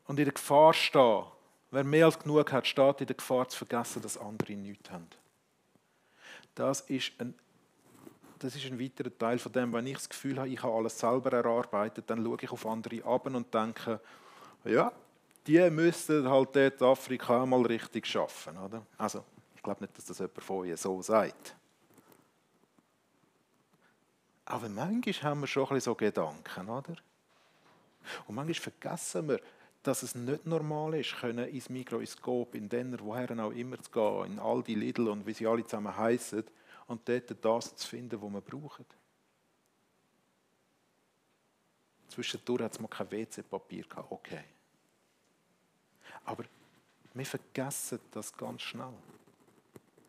und 0.07 0.21
in 0.21 0.25
der 0.25 0.35
Gefahr 0.35 0.73
stehen. 0.73 1.25
Wer 1.73 1.83
mehr 1.83 2.05
als 2.05 2.21
genug 2.21 2.53
hat, 2.53 2.65
steht 2.65 3.01
in 3.01 3.09
der 3.09 3.17
Gefahr 3.17 3.49
zu 3.49 3.59
vergessen, 3.59 4.03
dass 4.03 4.17
andere 4.17 4.53
nichts 4.53 4.89
haben. 4.89 5.09
Das 6.55 6.83
ist 6.83 7.11
ein 7.19 7.35
das 8.39 8.55
ist 8.55 8.67
ein 8.67 8.81
weiterer 8.81 9.17
Teil 9.17 9.39
von 9.39 9.53
dem, 9.53 9.73
wenn 9.73 9.87
ich 9.87 9.95
das 9.95 10.09
Gefühl 10.09 10.39
habe, 10.39 10.49
ich 10.49 10.63
habe 10.63 10.75
alles 10.75 10.99
selber 10.99 11.33
erarbeitet, 11.33 12.09
dann 12.09 12.25
schaue 12.25 12.39
ich 12.41 12.51
auf 12.51 12.67
andere 12.67 13.05
ab 13.05 13.27
und 13.27 13.53
denke, 13.53 14.01
ja, 14.65 14.93
die 15.47 15.71
müssten 15.71 16.29
halt 16.29 16.55
dort 16.55 16.83
Afrika 16.83 17.45
mal 17.47 17.63
richtig 17.63 18.07
schaffen, 18.07 18.57
oder? 18.59 18.85
Also, 18.97 19.25
ich 19.57 19.63
glaube 19.63 19.83
nicht, 19.83 19.97
dass 19.97 20.05
das 20.05 20.19
jemand 20.19 20.43
von 20.43 20.59
euch 20.59 20.79
so 20.81 21.01
sagt. 21.03 21.57
Aber 24.45 24.69
manchmal 24.69 25.31
haben 25.31 25.41
wir 25.41 25.47
schon 25.47 25.65
ein 25.65 25.69
bisschen 25.75 25.93
so 25.93 25.95
Gedanken, 25.95 26.69
oder? 26.69 26.97
Und 28.27 28.35
manchmal 28.35 28.55
vergessen 28.55 29.29
wir, 29.29 29.41
dass 29.83 30.03
es 30.03 30.15
nicht 30.15 30.47
normal 30.47 30.95
ist, 30.95 31.17
können 31.17 31.49
ins 31.49 31.69
Mikroskop, 31.69 32.55
in 32.55 32.69
Denner, 32.69 32.99
woher 33.01 33.31
auch 33.39 33.53
immer 33.53 33.79
zu 33.79 33.91
gehen, 33.91 34.33
in 34.33 34.39
all 34.39 34.63
die 34.63 34.75
Lidl 34.75 35.09
und 35.09 35.27
wie 35.27 35.33
sie 35.33 35.47
alle 35.47 35.65
zusammen 35.65 35.97
heißen, 35.97 36.45
und 36.89 37.07
dort 37.09 37.45
das 37.45 37.77
zu 37.77 37.87
finden, 37.87 38.21
was 38.21 38.33
wir 38.33 38.41
brauchen. 38.41 38.85
Zwischendurch 42.09 42.63
hat 42.63 42.73
es 42.73 42.81
mal 42.81 42.89
kein 42.89 43.11
WC-Papier 43.11 43.85
gehabt, 43.85 44.11
okay. 44.11 44.45
Aber 46.25 46.45
wir 47.15 47.27
vergessen 47.27 48.01
das 48.11 48.33
ganz 48.37 48.63
schnell. 48.63 48.95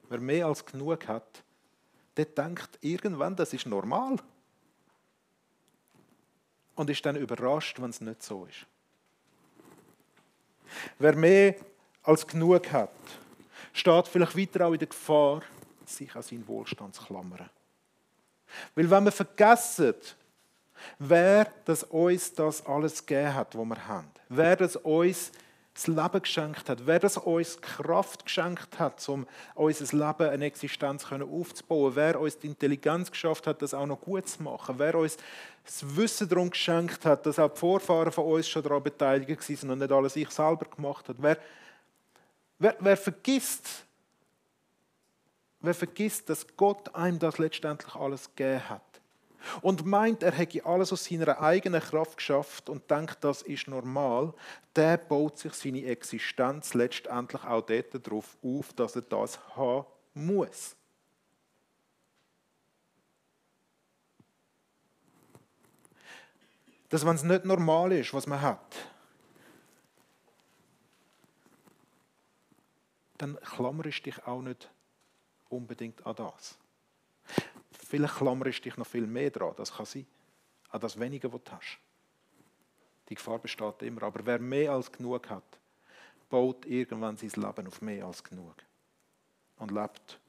Wer 0.08 0.20
mehr 0.20 0.48
als 0.48 0.65
genug 0.65 1.08
hat, 1.08 1.44
der 2.18 2.26
denkt 2.26 2.80
irgendwann, 2.82 3.36
das 3.36 3.54
ist 3.54 3.65
normal. 3.65 4.15
Und 6.76 6.89
ist 6.89 7.06
dann 7.06 7.18
überrascht, 7.18 7.80
wenn 7.82 7.89
es 7.89 8.00
nicht 8.00 8.24
so 8.24 8.46
ist. 8.46 8.65
Wer 10.98 11.15
mehr 11.15 11.56
als 12.04 12.26
genug 12.26 12.72
hat, 12.72 12.92
steht 13.74 14.08
vielleicht 14.08 14.38
weiter 14.38 14.68
auch 14.68 14.74
in 14.74 14.80
der 14.80 14.88
Gefahr, 14.88 15.42
sich 15.89 16.15
an 16.15 16.21
seinen 16.21 16.47
Wohlstand 16.47 16.95
zu 16.95 17.04
klammern. 17.04 17.49
Weil 18.75 18.89
wenn 18.89 19.06
wir 19.06 19.12
vergessen, 19.12 19.95
wer 20.97 21.52
das 21.65 21.84
uns 21.84 22.34
das 22.34 22.65
alles 22.65 23.06
gegeben 23.06 23.34
hat, 23.34 23.58
was 23.58 23.65
wir 23.65 23.88
haben, 23.88 24.12
wer 24.30 24.56
das 24.56 24.75
uns 24.75 25.32
das 25.73 25.88
Leben 25.88 26.21
geschenkt 26.21 26.69
hat, 26.69 26.86
wer 26.86 26.99
das 26.99 27.17
uns 27.17 27.62
Kraft 27.62 28.25
geschenkt 28.25 28.80
hat, 28.80 29.08
um 29.08 29.25
unser 29.56 29.97
Leben 29.97 30.30
eine 30.30 30.45
Existenz 30.45 31.06
aufzubauen, 31.12 31.95
wer 31.95 32.19
uns 32.19 32.38
die 32.38 32.47
Intelligenz 32.47 33.10
geschafft 33.10 33.47
hat, 33.47 33.62
das 33.62 33.73
auch 33.73 33.86
noch 33.86 34.02
gut 34.02 34.28
zu 34.28 34.43
machen, 34.43 34.75
wer 34.78 34.95
uns 34.95 35.17
das 35.63 35.95
Wissen 35.95 36.28
darum 36.28 36.49
geschenkt 36.49 37.06
hat, 37.06 37.25
dass 37.25 37.39
auch 37.39 37.54
die 37.54 37.60
Vorfahren 37.60 38.12
von 38.12 38.25
uns 38.25 38.49
schon 38.49 38.63
daran 38.63 38.84
beteiligt 38.84 39.30
waren 39.30 39.69
und 39.71 39.80
nicht 39.80 39.91
alles 39.91 40.15
ich 40.15 40.30
selber 40.32 40.65
gemacht 40.65 41.08
hat, 41.08 41.15
wer, 41.19 41.38
wer, 42.58 42.75
wer 42.80 42.97
vergisst, 42.97 43.86
Wer 45.62 45.74
vergisst, 45.74 46.30
dass 46.30 46.45
Gott 46.56 46.95
einem 46.95 47.19
das 47.19 47.38
letztendlich 47.38 47.93
alles 47.95 48.34
gegeben 48.34 48.69
hat 48.69 49.02
und 49.62 49.86
meint, 49.86 50.24
er 50.24 50.32
hätte 50.32 50.65
alles 50.65 50.93
aus 50.93 51.06
seiner 51.06 51.41
eigenen 51.41 51.82
Kraft 51.82 52.17
geschafft 52.17 52.69
und 52.69 52.89
denkt, 52.89 53.17
das 53.22 53.41
ist 53.41 53.67
normal, 53.67 54.34
der 54.76 54.98
baut 54.98 55.38
sich 55.38 55.54
seine 55.54 55.86
Existenz 55.86 56.74
letztendlich 56.74 57.43
auch 57.43 57.65
dort 57.65 58.08
darauf 58.08 58.38
auf, 58.43 58.74
dass 58.74 58.95
er 58.95 59.02
das 59.02 59.39
haben 59.56 59.86
muss. 60.13 60.76
Dass, 66.89 67.06
wenn 67.06 67.15
es 67.15 67.24
nicht 67.24 67.45
normal 67.45 67.91
ist, 67.91 68.13
was 68.13 68.26
man 68.26 68.41
hat, 68.41 68.76
dann 73.17 73.38
klammerst 73.41 74.06
dich 74.06 74.26
auch 74.26 74.41
nicht 74.41 74.69
unbedingt 75.49 76.05
an 76.05 76.15
das. 76.15 76.57
Vielleicht 77.71 78.15
klammerst 78.15 78.59
du 78.59 78.63
dich 78.63 78.77
noch 78.77 78.88
viel 78.88 79.07
mehr 79.07 79.29
dran, 79.29 79.53
das 79.57 79.73
kann 79.73 79.85
sein. 79.85 80.05
An 80.69 80.79
das 80.79 80.99
Wenige, 80.99 81.31
was 81.33 81.43
du 81.43 81.51
hast. 81.51 81.79
Die 83.09 83.15
Gefahr 83.15 83.39
besteht 83.39 83.81
immer. 83.81 84.03
Aber 84.03 84.23
wer 84.25 84.39
mehr 84.39 84.71
als 84.71 84.91
genug 84.91 85.29
hat, 85.29 85.59
baut 86.29 86.65
irgendwann 86.65 87.17
sein 87.17 87.31
Leben 87.35 87.67
auf 87.67 87.81
mehr 87.81 88.05
als 88.05 88.23
genug. 88.23 88.55
Und 89.57 89.71
lebt 89.71 90.19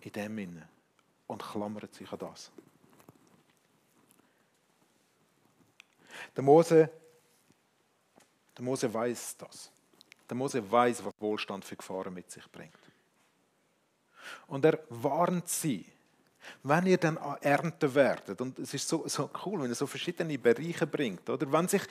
in 0.00 0.12
dem 0.12 0.36
Sinne 0.36 0.68
und 1.28 1.42
klammert 1.42 1.94
sich 1.94 2.10
an 2.12 2.18
das. 2.18 2.50
Der 6.34 6.42
Mose, 6.42 6.90
der 8.56 8.64
Mose 8.64 8.92
weiß 8.92 9.36
das. 9.36 9.70
Der 10.28 10.36
Mose 10.36 10.70
weiß, 10.70 11.04
was 11.04 11.14
Wohlstand 11.20 11.64
für 11.64 11.76
Gefahren 11.76 12.12
mit 12.12 12.30
sich 12.30 12.50
bringt. 12.50 12.87
Und 14.46 14.64
er 14.64 14.78
warnt 14.88 15.48
sie, 15.48 15.84
wenn 16.62 16.86
ihr 16.86 16.98
dann 16.98 17.18
ernten 17.40 17.94
werdet, 17.94 18.40
und 18.40 18.58
es 18.58 18.72
ist 18.74 18.88
so, 18.88 19.04
so 19.06 19.30
cool, 19.44 19.62
wenn 19.62 19.70
er 19.70 19.74
so 19.74 19.86
verschiedene 19.86 20.38
Bereiche 20.38 20.86
bringt, 20.86 21.28
oder? 21.28 21.50
Wenn 21.50 21.68
sich 21.68 21.82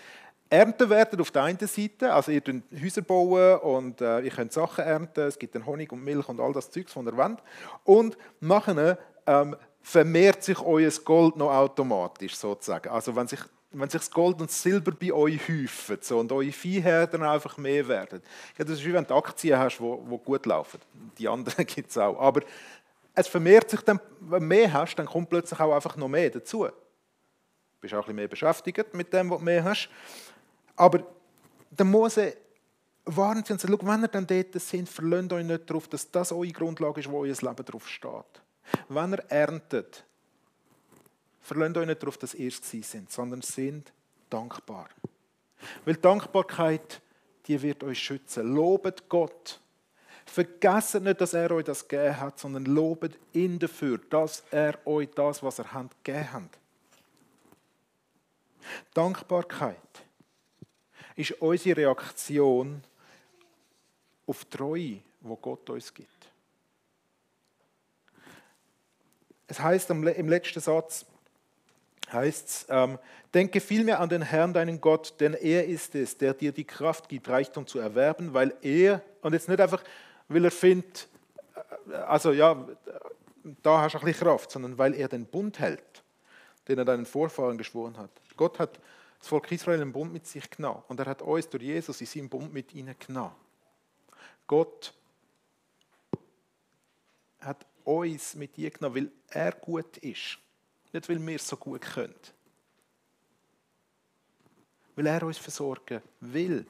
ernten 0.50 0.89
werden 0.89 1.19
auf 1.19 1.32
der 1.32 1.43
einen 1.43 1.60
Seite, 1.60 2.13
also 2.13 2.32
ihr 2.32 2.41
könnt 2.41 2.63
Häuser 2.82 3.02
bauen 3.02 3.60
und 3.60 4.02
äh, 4.02 4.21
ihr 4.21 4.32
könnt 4.32 4.54
Sachen 4.54 4.84
ernten, 4.84 5.28
es 5.28 5.38
gibt 5.38 5.56
dann 5.56 5.65
Honig 5.65 5.91
und 5.91 6.04
Milch 6.04 6.28
und 6.30 6.39
all 6.39 6.54
das 6.54 6.71
Zeugs, 6.71 6.95
was 6.95 7.06
ihr 7.06 7.17
wollt, 7.17 7.39
und 7.84 8.17
nachher 8.39 8.97
ähm, 9.26 9.56
vermehrt 9.82 10.43
sich 10.43 10.60
euer 10.60 10.91
Gold 11.04 11.38
noch 11.38 11.52
automatisch 11.52 12.36
sozusagen. 12.36 12.89
Also 12.89 13.15
wenn 13.15 13.28
sich 13.28 13.39
wenn 13.72 13.90
sich 13.90 14.02
das 14.02 14.12
Gold 14.12 14.40
und 14.40 14.50
das 14.50 14.62
Silber 14.62 14.92
bei 14.92 15.12
euch 15.12 15.48
häufen 15.48 15.98
so, 16.02 16.20
und 16.20 16.32
eure 16.32 16.52
Viehherden 16.52 17.22
einfach 17.24 17.58
mehr 17.58 17.88
werden. 17.88 18.22
Ja, 18.58 18.64
das 18.64 18.80
ist 18.80 18.86
wie 18.86 18.94
wenn 18.94 19.06
du 19.06 19.14
Aktien 19.14 19.60
hast, 19.60 19.80
die 19.80 20.18
gut 20.24 20.46
laufen. 20.46 20.80
Die 21.18 21.28
anderen 21.28 21.66
gibt 21.66 21.90
es 21.90 21.98
auch. 21.98 22.20
Aber 22.20 22.42
es 23.14 23.28
vermehrt 23.28 23.70
sich 23.70 23.82
dann, 23.82 24.00
wenn 24.22 24.40
du 24.42 24.46
mehr 24.46 24.72
hast, 24.72 24.96
dann 24.96 25.06
kommt 25.06 25.30
plötzlich 25.30 25.60
auch 25.60 25.74
einfach 25.74 25.96
noch 25.98 26.08
mehr 26.08 26.30
dazu. 26.30 26.66
Du 26.66 26.72
bist 27.82 27.94
auch 27.94 28.08
ein 28.08 28.16
mehr 28.16 28.28
beschäftigt 28.28 28.94
mit 28.94 29.12
dem, 29.12 29.30
was 29.30 29.40
du 29.40 29.46
mehr 29.46 29.64
hast. 29.64 29.90
Aber 30.76 31.04
der 31.70 31.86
Mose 31.86 32.38
warnt 33.06 33.48
sie 33.48 33.54
und 33.54 33.60
sagt, 33.60 33.86
wenn 33.86 34.02
ihr 34.02 34.08
dann 34.08 34.28
dort 34.28 34.62
sind, 34.62 34.90
verlöhnt 34.90 35.34
euch 35.34 35.46
nicht 35.46 35.70
darauf, 35.70 35.88
dass 35.88 36.10
das 36.10 36.32
eure 36.32 36.52
Grundlage 36.52 37.00
ist, 37.00 37.10
wo 37.10 37.22
euer 37.22 37.36
Leben 37.36 37.66
drauf 37.66 37.88
steht. 37.88 38.42
Wenn 38.90 39.14
ihr 39.14 39.24
erntet, 39.30 40.06
verlöhnt 41.48 41.78
euch 41.78 41.88
nicht 41.88 42.02
darauf, 42.02 42.18
dass 42.18 42.34
ihr 42.34 42.50
es 42.50 42.62
sind, 42.70 43.12
sondern 43.12 43.42
sind 43.42 43.92
dankbar. 44.30 44.90
Weil 45.86 45.96
Dankbarkeit, 45.96 47.02
die 47.48 47.62
wird 47.62 47.84
euch 47.84 48.00
schützen. 48.00 48.54
Lobet 48.54 49.08
Gott 49.10 49.60
Vergesst 50.28 50.96
nicht, 50.96 51.22
dass 51.22 51.34
er 51.34 51.50
euch 51.52 51.64
das 51.64 51.88
gegeben 51.88 52.20
hat, 52.20 52.38
sondern 52.38 52.66
lobet 52.66 53.18
ihn 53.34 53.58
dafür, 53.58 53.98
dass 53.98 54.44
er 54.52 54.86
euch 54.86 55.10
das, 55.16 55.42
was 55.42 55.58
er 55.58 55.72
hat, 55.72 56.04
gegeben 56.04 56.34
hat. 56.34 56.60
Dankbarkeit 58.94 59.78
ist 61.16 61.32
unsere 61.42 61.78
Reaktion 61.78 62.84
auf 64.28 64.44
die 64.44 64.58
Treue, 64.58 65.00
wo 65.22 65.38
Gott 65.38 65.70
uns 65.70 65.94
gibt. 65.94 66.30
Es 69.48 69.60
heißt 69.60 69.90
im 69.90 70.04
letzten 70.04 70.60
Satz, 70.60 71.06
heißt 72.12 72.48
es, 72.48 72.65
ähm, 72.70 72.98
denke 73.34 73.60
vielmehr 73.60 74.00
an 74.00 74.10
den 74.10 74.22
Herrn, 74.22 74.54
deinen 74.54 74.80
Gott, 74.82 75.15
denn 75.20 75.34
er 75.34 75.65
ist 75.65 75.96
es, 75.96 76.17
der 76.17 76.34
dir 76.34 76.52
die 76.52 76.63
Kraft 76.63 77.10
gibt, 77.10 77.30
Reichtum 77.30 77.67
zu 77.67 77.80
erwerben, 77.80 78.34
weil 78.34 78.54
er, 78.62 79.02
und 79.22 79.34
jetzt 79.34 79.50
nicht 79.50 79.60
einfach, 79.60 79.84
weil 80.28 80.46
er 80.46 80.52
findet, 80.52 81.08
äh, 81.89 81.93
also 81.93 82.32
ja, 82.32 82.67
da 83.63 83.82
hast 83.82 83.93
du 83.93 84.00
ein 84.00 84.06
bisschen 84.06 84.28
Kraft, 84.28 84.52
sondern 84.52 84.78
weil 84.78 84.93
er 84.93 85.08
den 85.08 85.26
Bund 85.26 85.60
hält, 85.60 86.04
den 86.67 86.78
er 86.78 86.86
deinen 86.86 87.06
Vorfahren 87.06 87.58
geschworen 87.58 87.98
hat. 87.98 88.12
Gott 88.36 88.60
hat 88.60 88.80
das 89.20 89.28
Volk 89.28 89.52
Israel 89.52 89.82
einen 89.82 89.91
Bund 89.91 90.13
mit 90.13 90.28
sich 90.28 90.50
genommen 90.50 90.84
und 90.88 91.00
er 91.00 91.08
hat 91.08 91.22
uns 91.22 91.50
durch 91.50 91.63
Jesus 91.63 92.00
in 92.02 92.08
seinem 92.08 92.30
Bund 92.30 92.54
mit 92.54 92.74
ihnen 92.74 92.96
genommen. 93.00 93.36
Gott 94.46 94.93
hat 97.39 97.65
uns 97.84 98.36
mit 98.36 98.58
ihr 98.58 98.70
genommen, 98.70 98.96
weil 98.96 99.12
er 99.30 99.52
gut 99.54 99.98
ist. 99.98 100.39
Nicht, 100.93 101.10
weil 101.10 101.26
wir 101.26 101.36
es 101.36 101.47
so 101.47 101.58
gut 101.58 101.82
können. 101.82 102.15
Weil 104.95 105.08
er 105.08 105.23
uns 105.23 105.38
versorgen 105.38 106.02
will. 106.21 106.65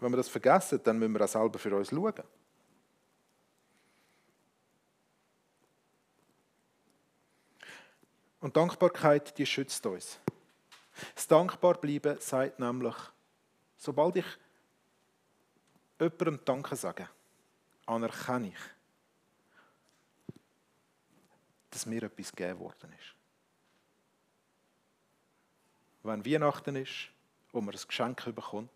Wenn 0.00 0.12
wir 0.12 0.16
das 0.16 0.28
vergessen, 0.28 0.80
dann 0.82 0.98
müssen 0.98 1.14
wir 1.14 1.24
auch 1.24 1.28
selber 1.28 1.58
für 1.58 1.74
uns 1.74 1.90
schauen. 1.90 2.22
Und 8.40 8.56
Dankbarkeit, 8.56 9.36
die 9.38 9.46
schützt 9.46 9.84
uns. 9.86 10.20
Das 11.14 11.26
Dankbarbleiben 11.26 12.20
sagt 12.20 12.58
nämlich, 12.58 12.94
sobald 13.76 14.16
ich 14.16 14.26
jemandem 15.98 16.40
Danke 16.44 16.76
sage, 16.76 17.08
anerkenne 17.86 18.48
ich, 18.48 18.75
dass 21.76 21.84
mir 21.84 22.02
etwas 22.04 22.32
gegeben 22.32 22.58
worden 22.58 22.90
ist. 22.98 23.14
Wenn 26.02 26.24
Weihnachten 26.24 26.74
ist 26.74 27.10
und 27.52 27.66
man 27.66 27.74
ein 27.74 27.80
Geschenk 27.86 28.24
bekommt, 28.34 28.70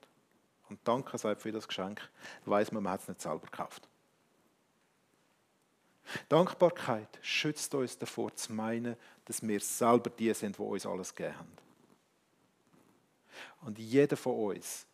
und 0.69 0.79
Danke 0.85 1.17
sagt 1.17 1.41
für 1.41 1.51
das 1.51 1.67
Geschenk, 1.67 2.07
weiß 2.45 2.73
man, 2.73 2.83
man 2.83 2.93
hat 2.93 3.01
es 3.01 3.09
nicht 3.09 3.23
selber 3.23 3.47
gekauft. 3.47 3.89
Dankbarkeit 6.29 7.19
schützt 7.23 7.75
uns 7.75 7.97
davor 7.97 8.35
zu 8.37 8.53
meinen, 8.53 8.97
dass 9.25 9.43
wir 9.43 9.61
selber 9.61 10.11
die 10.11 10.35
sind, 10.35 10.59
die 10.59 10.63
uns 10.63 10.85
alles 10.85 11.15
gegeben 11.15 11.39
haben. 11.39 11.57
Und 13.63 13.79
jeder 13.79 14.19
von 14.19 14.57
uns 14.57 14.85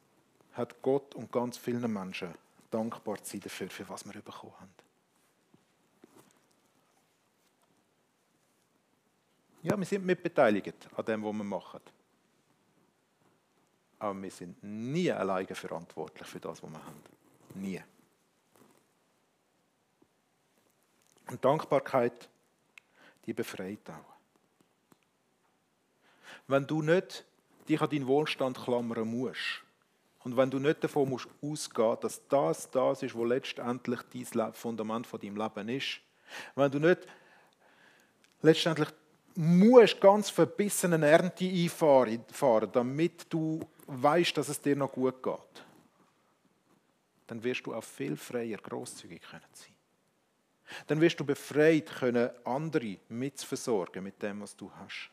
hat 0.52 0.80
Gott 0.80 1.16
und 1.16 1.32
ganz 1.32 1.58
vielen 1.58 1.92
Menschen 1.92 2.32
dankbar 2.70 3.22
zu 3.24 3.32
sein 3.32 3.40
dafür, 3.40 3.68
für 3.68 3.88
was 3.88 4.04
wir 4.04 4.20
bekommen 4.22 4.54
haben. 4.60 4.85
Ja, 9.66 9.76
wir 9.76 9.84
sind 9.84 10.06
mitbeteiligt 10.06 10.88
an 10.96 11.04
dem, 11.04 11.24
was 11.24 11.32
wir 11.32 11.44
machen 11.44 11.80
aber 13.98 14.22
wir 14.22 14.30
sind 14.30 14.62
nie 14.62 15.10
alleine 15.10 15.54
verantwortlich 15.54 16.28
für 16.28 16.40
das, 16.40 16.62
was 16.62 16.70
wir 16.70 16.84
haben. 16.84 17.02
Nie. 17.54 17.82
Und 21.28 21.44
Dankbarkeit, 21.44 22.28
die 23.24 23.32
befreit 23.32 23.90
auch. 23.90 24.14
Wenn 26.46 26.66
du 26.66 26.82
nicht 26.82 27.24
dich 27.68 27.80
an 27.80 27.90
deinen 27.90 28.06
Wohlstand 28.06 28.58
klammern 28.62 29.08
musst 29.08 29.62
und 30.20 30.36
wenn 30.36 30.50
du 30.50 30.58
nicht 30.58 30.84
davon 30.84 31.08
musst 31.08 31.28
ausgehen, 31.42 31.96
dass 32.00 32.28
das 32.28 32.70
das 32.70 33.02
ist, 33.02 33.16
was 33.16 33.28
letztendlich 33.28 34.00
dein 34.12 34.52
Fundament 34.52 35.06
von 35.06 35.20
deinem 35.20 35.36
Leben 35.36 35.68
ist, 35.70 36.00
wenn 36.54 36.70
du 36.70 36.78
nicht 36.78 37.00
letztendlich 38.42 38.88
musst 39.36 40.00
ganz 40.00 40.30
verbissene 40.30 41.04
Ernte 41.06 41.44
einfahren, 41.44 42.24
damit 42.72 43.26
du 43.28 43.60
weißt, 43.86 44.36
dass 44.36 44.48
es 44.48 44.60
dir 44.60 44.76
noch 44.76 44.92
gut 44.92 45.22
geht, 45.22 45.64
dann 47.26 47.42
wirst 47.42 47.66
du 47.66 47.74
auch 47.74 47.84
viel 47.84 48.16
freier 48.16 48.58
großzügig 48.58 49.22
können 49.22 49.42
sein. 49.52 49.74
Dann 50.86 51.00
wirst 51.00 51.18
du 51.20 51.24
befreit 51.24 51.86
können, 51.86 52.30
andere 52.44 52.98
mitzuversorgen 53.08 54.02
mit 54.02 54.20
dem, 54.22 54.40
was 54.40 54.56
du 54.56 54.70
hast. 54.70 55.10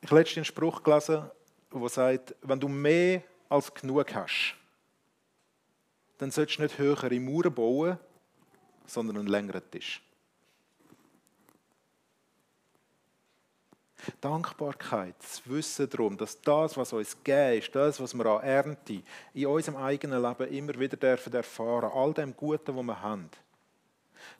Ich 0.00 0.10
habe 0.10 0.20
letztens 0.20 0.36
einen 0.36 0.44
Spruch 0.44 0.82
gelesen, 0.82 1.30
der 1.72 1.88
sagt, 1.88 2.34
wenn 2.42 2.60
du 2.60 2.68
mehr 2.68 3.22
als 3.48 3.72
genug 3.72 4.14
hast, 4.14 4.54
dann 6.18 6.30
solltest 6.30 6.58
du 6.58 6.62
nicht 6.62 6.78
höhere 6.78 7.20
Mauern 7.20 7.54
bauen, 7.54 7.98
sondern 8.86 9.18
einen 9.18 9.28
längeren 9.28 9.70
Tisch. 9.70 10.02
Dankbarkeit, 14.20 15.14
das 15.20 15.42
Wissen 15.48 15.88
darum, 15.88 16.16
dass 16.16 16.40
das, 16.40 16.76
was 16.76 16.92
uns 16.92 17.16
gegeben 17.22 17.58
ist, 17.58 17.74
das, 17.74 18.00
was 18.00 18.14
wir 18.14 18.26
an 18.26 18.42
Ernte 18.42 19.02
in 19.32 19.46
unserem 19.46 19.76
eigenen 19.76 20.22
Leben 20.22 20.48
immer 20.52 20.78
wieder 20.78 20.96
dürfen 20.96 21.32
erfahren, 21.32 21.90
all 21.92 22.12
dem 22.12 22.36
Guten, 22.36 22.76
was 22.76 22.84
wir 22.84 23.00
haben. 23.00 23.30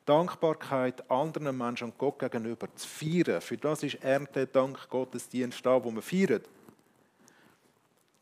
Dankbarkeit 0.07 1.11
anderen 1.11 1.57
Menschen 1.57 1.91
und 1.91 1.99
Gott 1.99 2.19
gegenüber 2.19 2.69
zu 2.75 2.87
feiern, 2.87 3.41
für 3.41 3.57
das 3.57 3.83
ist 3.83 4.03
Ernte, 4.03 4.47
Dank, 4.47 4.89
Gottesdienst 4.89 5.65
da, 5.65 5.83
wo 5.83 5.91
wir 5.91 6.03
feiern. 6.03 6.43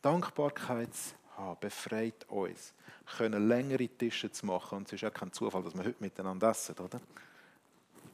Dankbarkeit 0.00 0.90
befreit 1.60 2.26
uns, 2.28 2.72
können 3.16 3.48
längere 3.48 3.88
Tische 3.88 4.30
zu 4.30 4.46
machen 4.46 4.78
und 4.78 4.86
es 4.86 4.94
ist 4.94 5.04
auch 5.04 5.14
kein 5.14 5.32
Zufall, 5.32 5.62
dass 5.62 5.74
wir 5.74 5.84
heute 5.84 5.96
miteinander 6.00 6.50
essen, 6.50 6.76
oder? 6.78 7.00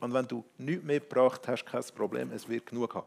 Und 0.00 0.14
wenn 0.14 0.26
du 0.26 0.44
nichts 0.58 0.84
mitgebracht 0.84 1.46
hast, 1.48 1.66
kein 1.66 1.82
Problem, 1.94 2.30
es 2.32 2.48
wird 2.48 2.66
genug 2.66 2.94
haben. 2.94 3.06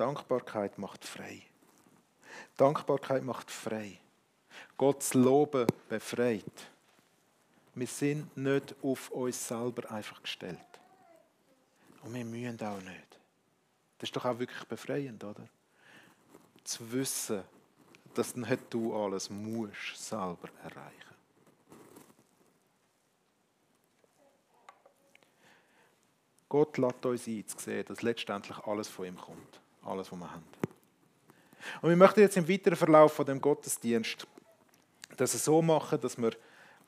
Dankbarkeit 0.00 0.78
macht 0.78 1.04
frei. 1.04 1.42
Dankbarkeit 2.56 3.22
macht 3.22 3.50
frei. 3.50 3.98
Gottes 4.78 5.12
Loben 5.12 5.66
befreit. 5.90 6.70
Wir 7.74 7.86
sind 7.86 8.34
nicht 8.34 8.74
auf 8.82 9.10
uns 9.10 9.46
selber 9.46 9.90
einfach 9.90 10.22
gestellt. 10.22 10.56
Und 12.02 12.14
wir 12.14 12.24
müssen 12.24 12.58
auch 12.62 12.80
nicht. 12.80 13.20
Das 13.98 14.08
ist 14.08 14.16
doch 14.16 14.24
auch 14.24 14.38
wirklich 14.38 14.64
befreiend, 14.64 15.22
oder? 15.22 15.46
Zu 16.64 16.90
wissen, 16.92 17.42
dass 18.14 18.34
nicht 18.34 18.62
du 18.70 18.96
alles 18.96 19.28
musst 19.28 19.96
selber 19.96 20.48
erreichen. 20.62 21.14
Gott 26.48 26.78
lädt 26.78 27.04
uns 27.04 27.26
ein, 27.26 27.46
zu 27.46 27.58
sehen, 27.58 27.84
dass 27.84 28.00
letztendlich 28.00 28.56
alles 28.60 28.88
von 28.88 29.04
ihm 29.04 29.18
kommt. 29.18 29.60
Alles, 29.90 30.12
was 30.12 30.18
wir 30.20 30.30
haben. 30.30 30.44
Und 31.82 31.88
wir 31.88 31.96
möchten 31.96 32.20
jetzt 32.20 32.36
im 32.36 32.48
weiteren 32.48 32.76
Verlauf 32.76 33.12
von 33.12 33.26
dem 33.26 33.40
Gottesdienst 33.40 34.24
das 35.16 35.32
so 35.44 35.60
machen, 35.60 36.00
dass 36.00 36.16
wir 36.16 36.30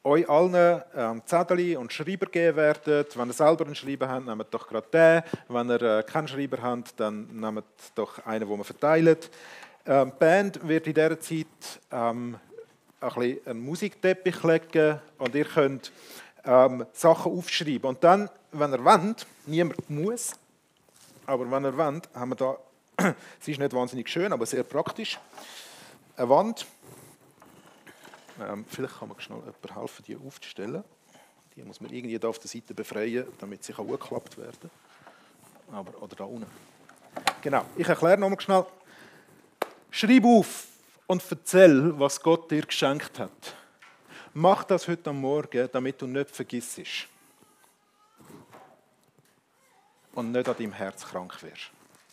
euch 0.04 0.28
allen 0.28 0.82
ähm, 0.94 1.22
Zettel 1.26 1.76
und 1.78 1.92
Schreiber 1.92 2.26
geben 2.26 2.56
werden. 2.56 3.04
Wenn 3.14 3.28
ihr 3.28 3.32
selber 3.32 3.66
einen 3.66 3.74
Schreiber 3.74 4.08
habt, 4.08 4.26
nehmt 4.26 4.54
doch 4.54 4.68
gerade 4.68 4.86
den. 4.92 5.22
Wenn 5.48 5.70
ihr 5.70 5.82
äh, 5.82 6.02
keinen 6.04 6.28
Schreiber 6.28 6.62
habt, 6.62 7.00
dann 7.00 7.26
nehmt 7.26 7.64
doch 7.96 8.24
einen, 8.24 8.48
den 8.48 8.56
wir 8.56 8.64
verteilen. 8.64 9.16
Ähm, 9.84 10.12
die 10.12 10.18
Band 10.20 10.68
wird 10.68 10.86
in 10.86 10.94
dieser 10.94 11.18
Zeit 11.18 11.46
ähm, 11.90 12.38
ein 13.00 13.08
bisschen 13.14 13.46
einen 13.46 13.60
Musikteppich 13.64 14.44
legen 14.44 15.00
und 15.18 15.34
ihr 15.34 15.44
könnt 15.44 15.90
ähm, 16.44 16.86
Sachen 16.92 17.32
aufschreiben. 17.32 17.90
Und 17.90 18.04
dann, 18.04 18.30
wenn 18.52 18.72
ihr 18.72 18.84
wollt, 18.84 19.26
niemand 19.46 19.90
muss, 19.90 20.34
aber 21.26 21.50
wenn 21.50 21.64
ihr 21.64 21.76
wollt, 21.76 22.08
haben 22.14 22.30
wir 22.30 22.36
da, 22.36 22.56
sie 23.40 23.52
ist 23.52 23.58
nicht 23.58 23.72
wahnsinnig 23.72 24.08
schön, 24.08 24.32
aber 24.32 24.46
sehr 24.46 24.62
praktisch, 24.62 25.18
eine 26.16 26.28
Wand. 26.28 26.66
Ähm, 28.40 28.64
vielleicht 28.68 28.98
kann 28.98 29.08
mir 29.08 29.20
schnell 29.20 29.38
jemand 29.38 29.76
helfen, 29.76 30.04
die 30.06 30.16
aufzustellen. 30.16 30.84
Die 31.54 31.62
muss 31.62 31.80
man 31.80 31.92
irgendwie 31.92 32.22
auf 32.24 32.38
der 32.38 32.48
Seite 32.48 32.74
befreien, 32.74 33.26
damit 33.38 33.62
sie 33.62 33.74
hochgeklappt 33.74 34.38
werden 34.38 34.70
Aber, 35.70 36.02
Oder 36.02 36.16
da 36.16 36.24
unten. 36.24 36.46
Genau, 37.42 37.64
ich 37.76 37.86
erkläre 37.86 38.18
nochmal 38.18 38.40
schnell. 38.40 38.64
Schreib 39.90 40.24
auf 40.24 40.66
und 41.06 41.22
erzähl, 41.30 41.98
was 41.98 42.20
Gott 42.20 42.50
dir 42.50 42.62
geschenkt 42.62 43.18
hat. 43.18 43.54
Mach 44.32 44.64
das 44.64 44.88
heute 44.88 45.10
am 45.10 45.20
Morgen, 45.20 45.68
damit 45.70 46.00
du 46.00 46.06
nicht 46.06 46.30
vergisst 46.30 46.80
und 50.14 50.32
nicht 50.32 50.48
an 50.48 50.56
deinem 50.56 50.72
Herz 50.72 51.04
krank 51.04 51.42
wirst. 51.42 51.70